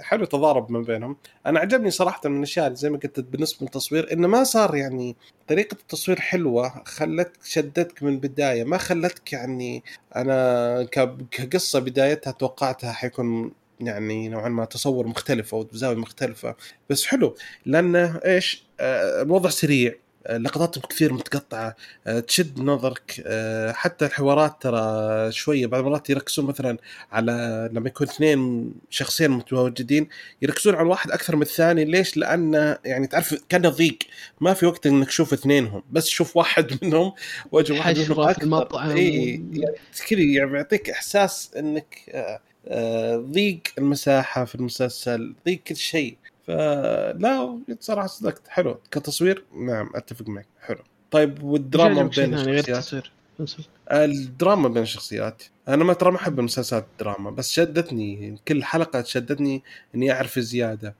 [0.00, 1.16] حلو تضارب ما بينهم.
[1.46, 5.16] أنا عجبني صراحة من الأشياء زي ما قلت بالنسبة للتصوير انه ما صار يعني
[5.48, 9.84] طريقة التصوير حلوة خلتك شدتك من البداية ما خلتك يعني
[10.16, 10.82] أنا
[11.30, 16.54] كقصة بدايتها توقعتها حيكون يعني نوعا ما تصور مختلف أو زاوية مختلفة.
[16.90, 19.94] بس حلو لأنه إيش؟ آه الوضع سريع.
[20.30, 21.76] لقطاتهم كثير متقطعة.
[22.06, 23.22] آه، تشد نظرك.
[23.26, 26.76] آه، حتى الحوارات ترى شوية بعض المرات يركزون مثلا
[27.12, 30.08] على لما يكون اثنين شخصين متواجدين
[30.42, 31.84] يركزون على واحد أكثر من الثاني.
[31.84, 33.98] ليش؟ لأنه يعني تعرف كانه ضيق.
[34.40, 37.12] ما في وقت إنك تشوف اثنينهم بس شوف واحد منهم
[37.52, 39.76] وجه واحد منهم في المطعم اي يعني
[40.08, 42.40] كذا يعني بيعطيك إحساس إنك آه،
[43.16, 46.16] ضيق المساحة في المسلسل ضيق كل شيء.
[46.46, 48.48] فلا صراحة صدقت.
[48.48, 48.80] حلو.
[48.90, 50.46] كتصوير؟ نعم أتفق معك.
[50.60, 50.78] حلو.
[51.10, 53.04] طيب والدراما بين الشخصيات؟
[53.92, 55.42] الدراما بين الشخصيات.
[55.68, 59.62] أنا ما ترى ما أحب المسلسلات الدراما بس شدتني كل حلقة شدتني
[59.94, 60.94] إني أعرف زيادة.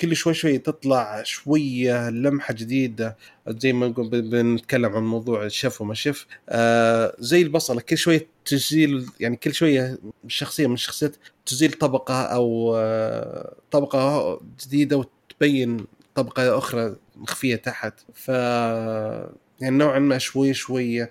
[0.00, 3.16] كل شوي شوي تطلع شوية لمحة جديدة.
[3.48, 6.26] زي ما نقول بنتكلم عن موضوع الشيف وما شيف.
[6.48, 11.16] آه، زي البصلة كل شوية تزيل يعني كل شوية شخصية من الشخصيات
[11.46, 17.94] تزيل طبقة أو آه، طبقة جديدة وتبين طبقة أخرى مخفية تحت.
[18.14, 18.30] ف
[19.60, 21.10] يعني نوعا ما شوي شوية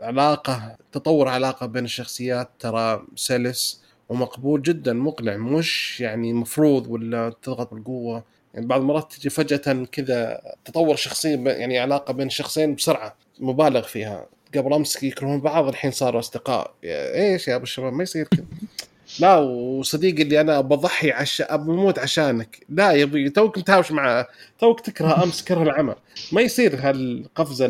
[0.00, 7.74] علاقة تطور علاقة بين الشخصيات ترى سلس ومقبول جدا مقنع مش يعني مفروض ولا تضغط
[7.74, 8.24] بالقوة.
[8.54, 14.26] يعني بعض المرات تجي فجأة كذا تطور شخصية يعني علاقة بين شخصين بسرعة مبالغ فيها.
[14.56, 16.74] قبل أمس يكرهون بعض الحين صاروا أصدقاء.
[16.84, 18.44] إيش يا أبو الشباب ما يصير كذا.
[19.20, 22.66] لا وصديقي اللي أنا بضحي عشان بموت عشانك.
[22.68, 25.94] لا يبي توك متهاوش معه توك تكره أمس كره العمل
[26.32, 27.66] ما يصير هالقفزة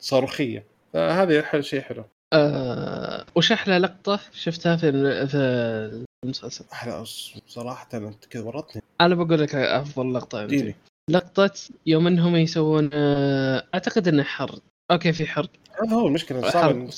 [0.00, 0.64] الصاروخية.
[0.92, 2.04] فهذا حل شيء حلو.
[2.32, 4.92] أه وش أحلى لقطة شفتها في
[5.26, 7.04] في المسلسل؟ أحلى
[7.48, 8.82] صراحة أنت كذا ورطني.
[9.00, 10.74] أنا بقول لك أفضل لقطة عندي
[11.10, 11.50] لقطة
[11.86, 14.58] يوم إنهم يسوون أه أعتقد إنه حرق.
[14.90, 15.50] أوكي في حرق.
[15.82, 16.88] هذا هو المشكلة صعب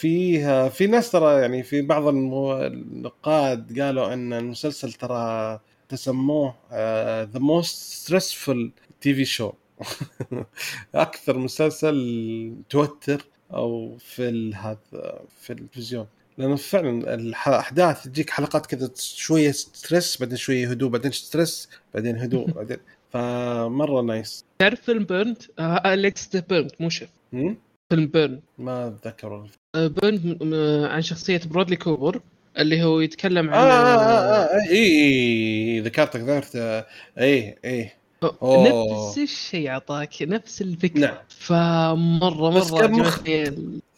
[0.00, 6.54] فيها في ناس ترى يعني في بعض النقاد قالوا إن المسلسل ترى تسموه
[7.24, 8.70] the most stressful
[9.00, 9.52] TV show
[10.94, 16.06] أكثر مسلسل توتر أو في هذا في التلفزيون.
[16.38, 22.50] لأنه فعلا الأحداث تجيك حلقات كذا شوية stress بعدين شوية هدوء بعدين stress بعدين هدوء
[22.50, 22.78] بعدين.
[23.10, 27.08] فمرة nice تعرف فيلم Burnt؟ اليكس Burnt مو شيف
[27.90, 32.20] فيلم Burnt ما أتذكر أه، Burnt عن شخصية برادلي كوبر
[32.58, 36.56] اللي هو يتكلم عن آه, آه, آه, آه اي اي ذكرتك ذكرت
[37.18, 37.90] اي اي.
[38.42, 41.16] نفس الشيء أعطاك نفس الفكرة نعم.
[41.28, 43.22] فمرة مرة مخ...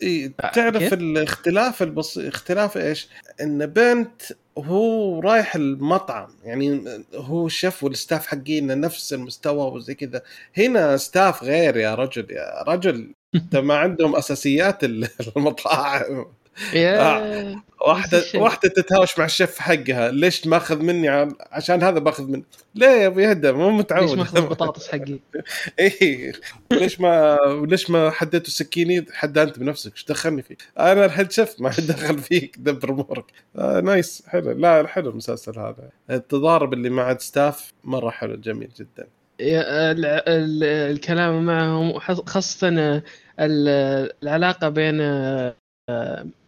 [0.03, 3.09] إيه تعرف الاختلاف البسيط اختلاف إيش؟
[3.41, 4.23] إن Burnt
[4.59, 6.85] هو رايح المطعم يعني
[7.15, 10.23] هو الشيف وال staff حقينا نفس المستوى وزي كذا
[10.59, 14.85] هنا staff غير يا رجل يا رجل انت ما عندهم أساسيات
[15.37, 16.27] المطاعم.
[16.77, 17.63] آه.
[17.87, 20.11] واحدة واحدة تتهاوش مع الشيف حقها.
[20.11, 21.09] ليش ماخذ مني
[21.53, 22.45] عشان هذا باخذ مني.
[22.75, 24.09] ليه يا ابو يهدى مو متعود.
[24.09, 25.19] ليش ماخذ البطاطس حقي؟
[25.81, 26.33] اي
[26.73, 29.93] ليش ما ليش ما حديته سكيني حدى أنت بنفسك.
[29.93, 32.57] إيش دخلني فيك؟ أنا ال head chef ما دخل فيك.
[32.59, 33.25] دبر أمورك.
[33.57, 34.23] آه nice.
[34.29, 34.51] حلو.
[34.51, 35.91] لا حلو المسلسل هذا.
[36.11, 38.37] التضارب اللي مع staff مرة حلو.
[38.37, 39.07] جميل جدا.
[39.41, 43.03] الكلام معهم خاصة
[43.41, 45.57] العلاقة بين آه،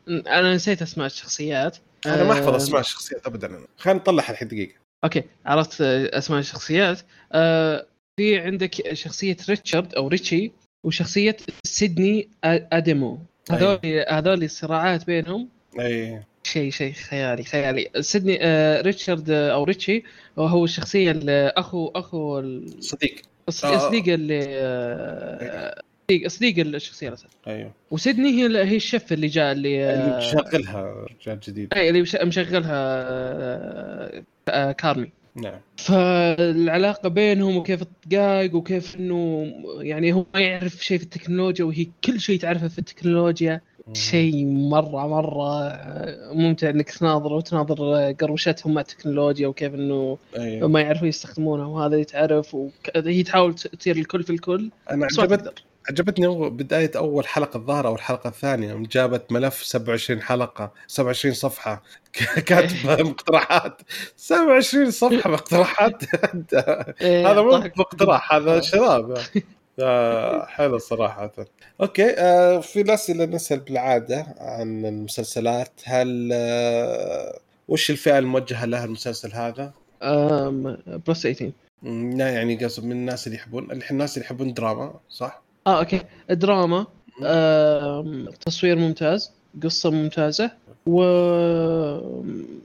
[0.08, 1.76] أنا نسيت أسماء الشخصيات.
[2.06, 4.74] أنا ما أحفظ أسماء الشخصيات ابدا خلينا نطلع الحين دقيقة.
[5.04, 7.00] أوكي عرفت أسماء الشخصيات.
[7.32, 7.86] آه
[8.16, 10.52] في عندك شخصية ريتشارد أو ريتشي
[10.86, 13.18] وشخصية سيدني أديمو.
[13.50, 13.78] هذول
[14.08, 15.48] هذول الصراعات بينهم.
[15.80, 16.22] أي.
[16.42, 17.88] شيء شيء خيالي خيالي.
[18.00, 20.02] سيدني آه ريتشارد أو ريتشي
[20.38, 23.14] هو الشخصيه اللي أخو اخو الصديق
[23.48, 25.82] الصديق اللي آه
[26.12, 27.72] صديق صديق الشخصية الاساسيه أيوه.
[27.90, 31.74] وسيدني هي هي الشيف اللي جاء اللي اللي مشغلها رجال جديد.
[31.74, 35.10] أي اللي مشغلها آه، آه، كارمي.
[35.34, 35.60] نعم.
[35.76, 39.46] فالعلاقة بينهم وكيف الدقائق وكيف إنه
[39.80, 43.60] يعني هو ما يعرف شيء في التكنولوجيا وهي كل شيء تعرفه في التكنولوجيا.
[43.92, 45.78] شيء مرة مرة
[46.32, 50.68] ممتع إنك تناظر وتناظر قروشتهم مع التكنولوجيا وكيف إنه أيوه.
[50.68, 54.70] ما يعرفوا يستخدمونها وهذا يتعرف وهي تحاول تصير الكل في الكل.
[54.90, 55.54] أنا عجبت
[55.90, 61.82] عجبتني بداية أول حلقة الظاهر أو الحلقة الثانية جابت ملف 27 حلقة 27 صفحة.
[62.46, 63.82] كاتبة مقترحات.
[64.16, 66.02] 27 صفحة مقترحات.
[67.02, 69.18] إيه، هذا مو مقترح هذا شباب.
[70.46, 71.32] حلو صراحة.
[71.80, 75.80] أوكي آه في الأسئلة نسأل بالعادة عن المسلسلات.
[75.84, 79.72] هل آه وش الفئة الموجهة لها المسلسل هذا؟
[81.06, 81.52] plus 18
[82.16, 86.00] لا يعني قصد من الناس اللي يحبون الحين الناس اللي يحبون دراما صح؟ آه أوكي.
[86.30, 86.86] دراما
[88.46, 90.50] تصوير ممتاز قصة ممتازة
[90.86, 91.00] و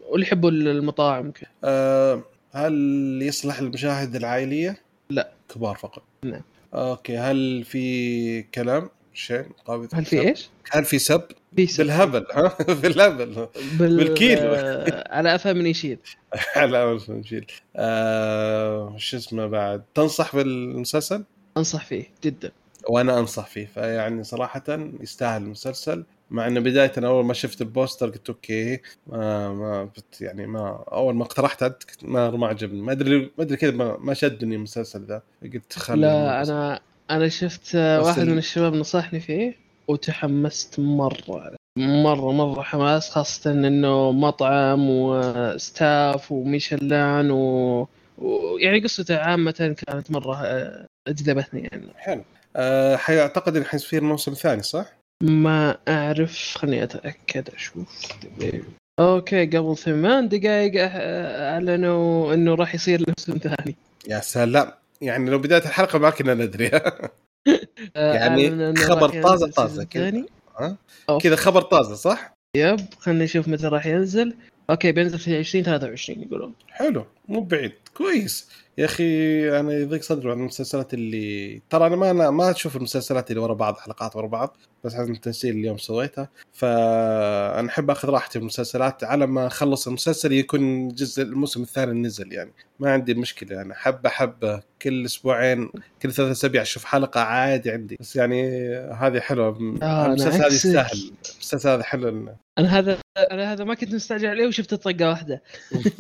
[0.10, 1.34] واللي يحبوا المطاعم
[1.64, 2.74] آه هل
[3.22, 4.78] يصلح للمشاهد العائلية؟
[5.10, 5.32] لا.
[5.56, 6.04] كبار فقط.
[6.24, 6.42] نعم.
[6.74, 11.24] أوكي هل في كلام؟ شيء قابل هل في إيش؟ هل في سب؟
[11.56, 11.84] في سب.
[11.84, 13.48] بالهبل ها؟ بالهبل.
[13.80, 13.98] بال...
[13.98, 14.54] بالكيلو
[15.18, 16.00] على أفهم من يشيل
[16.56, 17.46] على أفهم من يشيل
[17.76, 21.24] آه شو اسمه بعد؟ تنصح بالمسلسل؟
[21.58, 22.52] أنصح فيه جدا.
[22.90, 24.64] وأنا أنصح فيه فيعني صراحة
[25.02, 26.06] يستاهل المسلسل.
[26.32, 29.90] مع إنه بداية أول ما شفت ال poster قلت أوكي ما ما
[30.22, 32.82] يعني ما أول ما اقترحت ما ما عجبني.
[32.82, 35.22] ما أدري ما أدري كذا ما, ما شدني المسلسل ذا.
[35.54, 36.80] قلت خلي لا أنا
[37.12, 39.56] أنا شفت واحد من الشباب نصحني فيه
[39.88, 47.88] وتحمست مرة مرة مرة حماس خاصة إنه مطعم وستاف وميشلان و...
[48.18, 50.38] ويعني قصته عامة كانت مرة
[51.08, 51.88] أجذبتني يعني.
[51.96, 52.24] حلو.
[52.56, 58.08] أه حيعتقد إنه حيصير الموسم الثاني صح؟ ما أعرف خليني أتأكد أشوف.
[59.00, 63.76] أوكي قبل ثمان دقائق أعلنوا إنه راح يصير الموسم الثاني
[64.08, 64.72] يا سلام.
[65.02, 66.72] يعني لو بداية الحلقة ما كنا ندري.
[67.96, 70.26] يعني خبر طازة طازة كذا.
[71.22, 74.36] كذا خبر طازة صح؟ يب خلينا نشوف متى راح ينزل.
[74.70, 76.54] أوكي بينزل في 2023 يقولون.
[76.70, 77.72] حلو مو بعيد.
[77.94, 78.50] كويس.
[78.78, 83.32] يا أخي أنا يضيق صدري عن المسلسلات اللي ترى أنا ما أنا ما أشوف المسلسلات
[83.32, 84.58] اللي ورا بعض حلقات ورا بعض.
[84.84, 90.32] بس عن التنسيق اليوم سويتها فأنا أحب أخذ راحتي في المسلسلات على ما أخلص المسلسل
[90.32, 92.52] يكون جزء الموسم الثاني نزل يعني.
[92.80, 95.70] ما عندي مشكلة يعني حبه حبه كل أسبوعين
[96.02, 97.98] كل ثلاثة أسابيع أشوف حلقة عادي عندي.
[98.00, 99.78] بس يعني هذه حلوة.
[99.82, 102.10] آه المسلسل هذا يستاهل المسلسل هذا حلو
[102.58, 105.42] أنا هذا أنا هذا ما كنت مستعجل عليه وشفت طقه واحدة.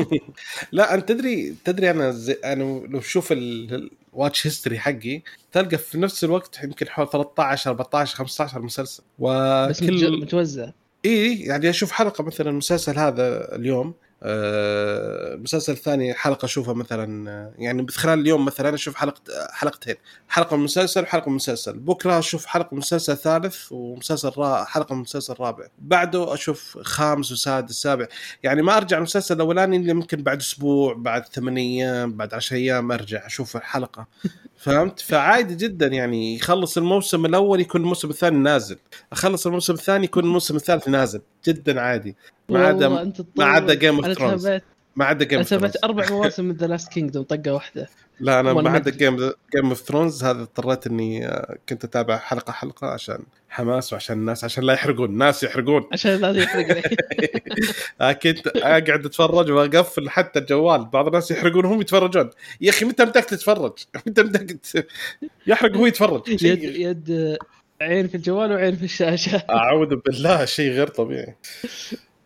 [0.71, 3.33] لا أنت تدري تدري أنا زي أنا لو شوف
[4.17, 10.69] الواتش هيستوري حقي تلقى في نفس الوقت يمكن حول 13 14 15 مسلسل وكل متوزع.
[11.05, 13.93] اي يعني أشوف حلقة مثلا المسلسل هذا اليوم
[14.23, 19.95] المسلسل الثاني حلقة أشوفها مثلا يعني خلال اليوم مثلا أشوف حلقة حلقتين.
[20.29, 21.79] حلقة من مسلسل وحلقه من مسلسل.
[21.79, 24.63] بكرة أشوف حلقة من مسلسل ثالث ومسلسل را...
[24.63, 25.67] حلقة من مسلسل رابع.
[25.79, 28.07] بعده أشوف خامس وسادس سابع.
[28.43, 32.91] يعني ما أرجع المسلسل الأولاني إلا يمكن بعد أسبوع بعد ثمان أيام بعد 10 أيام
[32.91, 34.07] أرجع أشوف الحلقة.
[34.57, 38.77] فهمت؟ فعادي جدا يعني يخلص الموسم الأول يكون الموسم الثاني نازل.
[39.11, 41.21] أخلص الموسم الثاني يكون الموسم الثالث نازل.
[41.47, 42.15] جدا عادي.
[42.49, 44.59] ما عدا ما عدا Game of Thrones
[44.97, 47.89] ما عدا Game بس أربع مواسم من The Last Kingdom طقة واحدة.
[48.19, 48.91] لا أنا ما عدا.
[48.91, 49.15] Game
[49.55, 53.19] Game of Thrones هذا اضطريت إني آه، كنت أتابع حلقة حلقة عشان
[53.49, 55.87] حماس وعشان الناس عشان لا يحرقون الناس يحرقون.
[55.93, 56.65] عشان لازم يحرق
[58.01, 62.29] آه، كنت أقعد أتفرج وأقفل حتى الجوال بعض الناس يحرقون وهم يتفرجون.
[62.61, 63.73] يا أخي متى بدك تتفرج؟
[64.07, 64.57] متى بدك
[65.47, 66.43] يحرق وهو يتفرج.
[66.43, 67.37] يد يد
[67.81, 69.43] عين في الجوال وعين في الشاشة.
[69.49, 71.35] أعوذ بالله شيء غير طبيعي.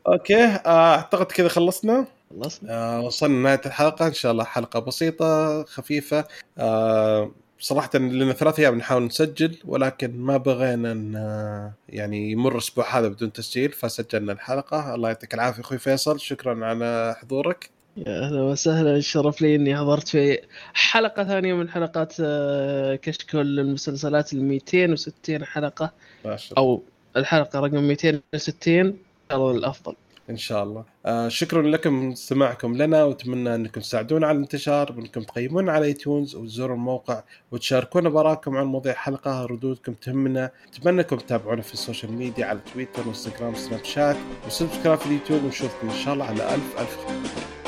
[0.07, 2.05] أوكي آه، أعتقد كذا خلصنا.
[2.39, 4.07] خلصنا؟ آه، وصلنا لنهاية الحلقة.
[4.07, 6.25] إن شاء الله حلقة بسيطة خفيفة.
[6.57, 12.99] آه، صراحة لنا ثلاث أيام نحاول نسجل ولكن ما بغينا إن آه، يعني يمر الأسبوع
[12.99, 14.95] هذا بدون تسجيل فسجلنا الحلقة.
[14.95, 16.19] الله يعطيك العافية أخوي فيصل.
[16.19, 17.69] شكرا على حضورك.
[17.97, 18.95] يا أهلا وسهلا.
[18.95, 20.39] الشرف لي إني حضرت في
[20.73, 25.91] حلقة ثانية من حلقات آه، كشكول المسلسلات ال 260 حلقة.
[26.25, 26.69] ما شاء الله.
[26.71, 26.83] أو
[27.17, 28.93] الحلقة رقم 260 ان
[29.31, 29.95] شاء الله الأفضل.
[30.31, 30.85] إن شاء الله.
[31.05, 36.75] آه شكرا لكم استماعكم لنا وأتمنى أنكم تساعدونا على الانتشار وأنكم تقيمونا على iTunes وتزوروا
[36.75, 40.51] الموقع وتشاركونا بآرائكم عن مواضيع الحلقة ردودكم تهمنا.
[40.67, 44.17] أتمنى أنكم تتابعونا في ال social media على تويتر وانستغرام وسناب شات
[44.47, 47.60] و subscribe في اليوتيوب ونشوفكم إن شاء الله على ألف ألف خير.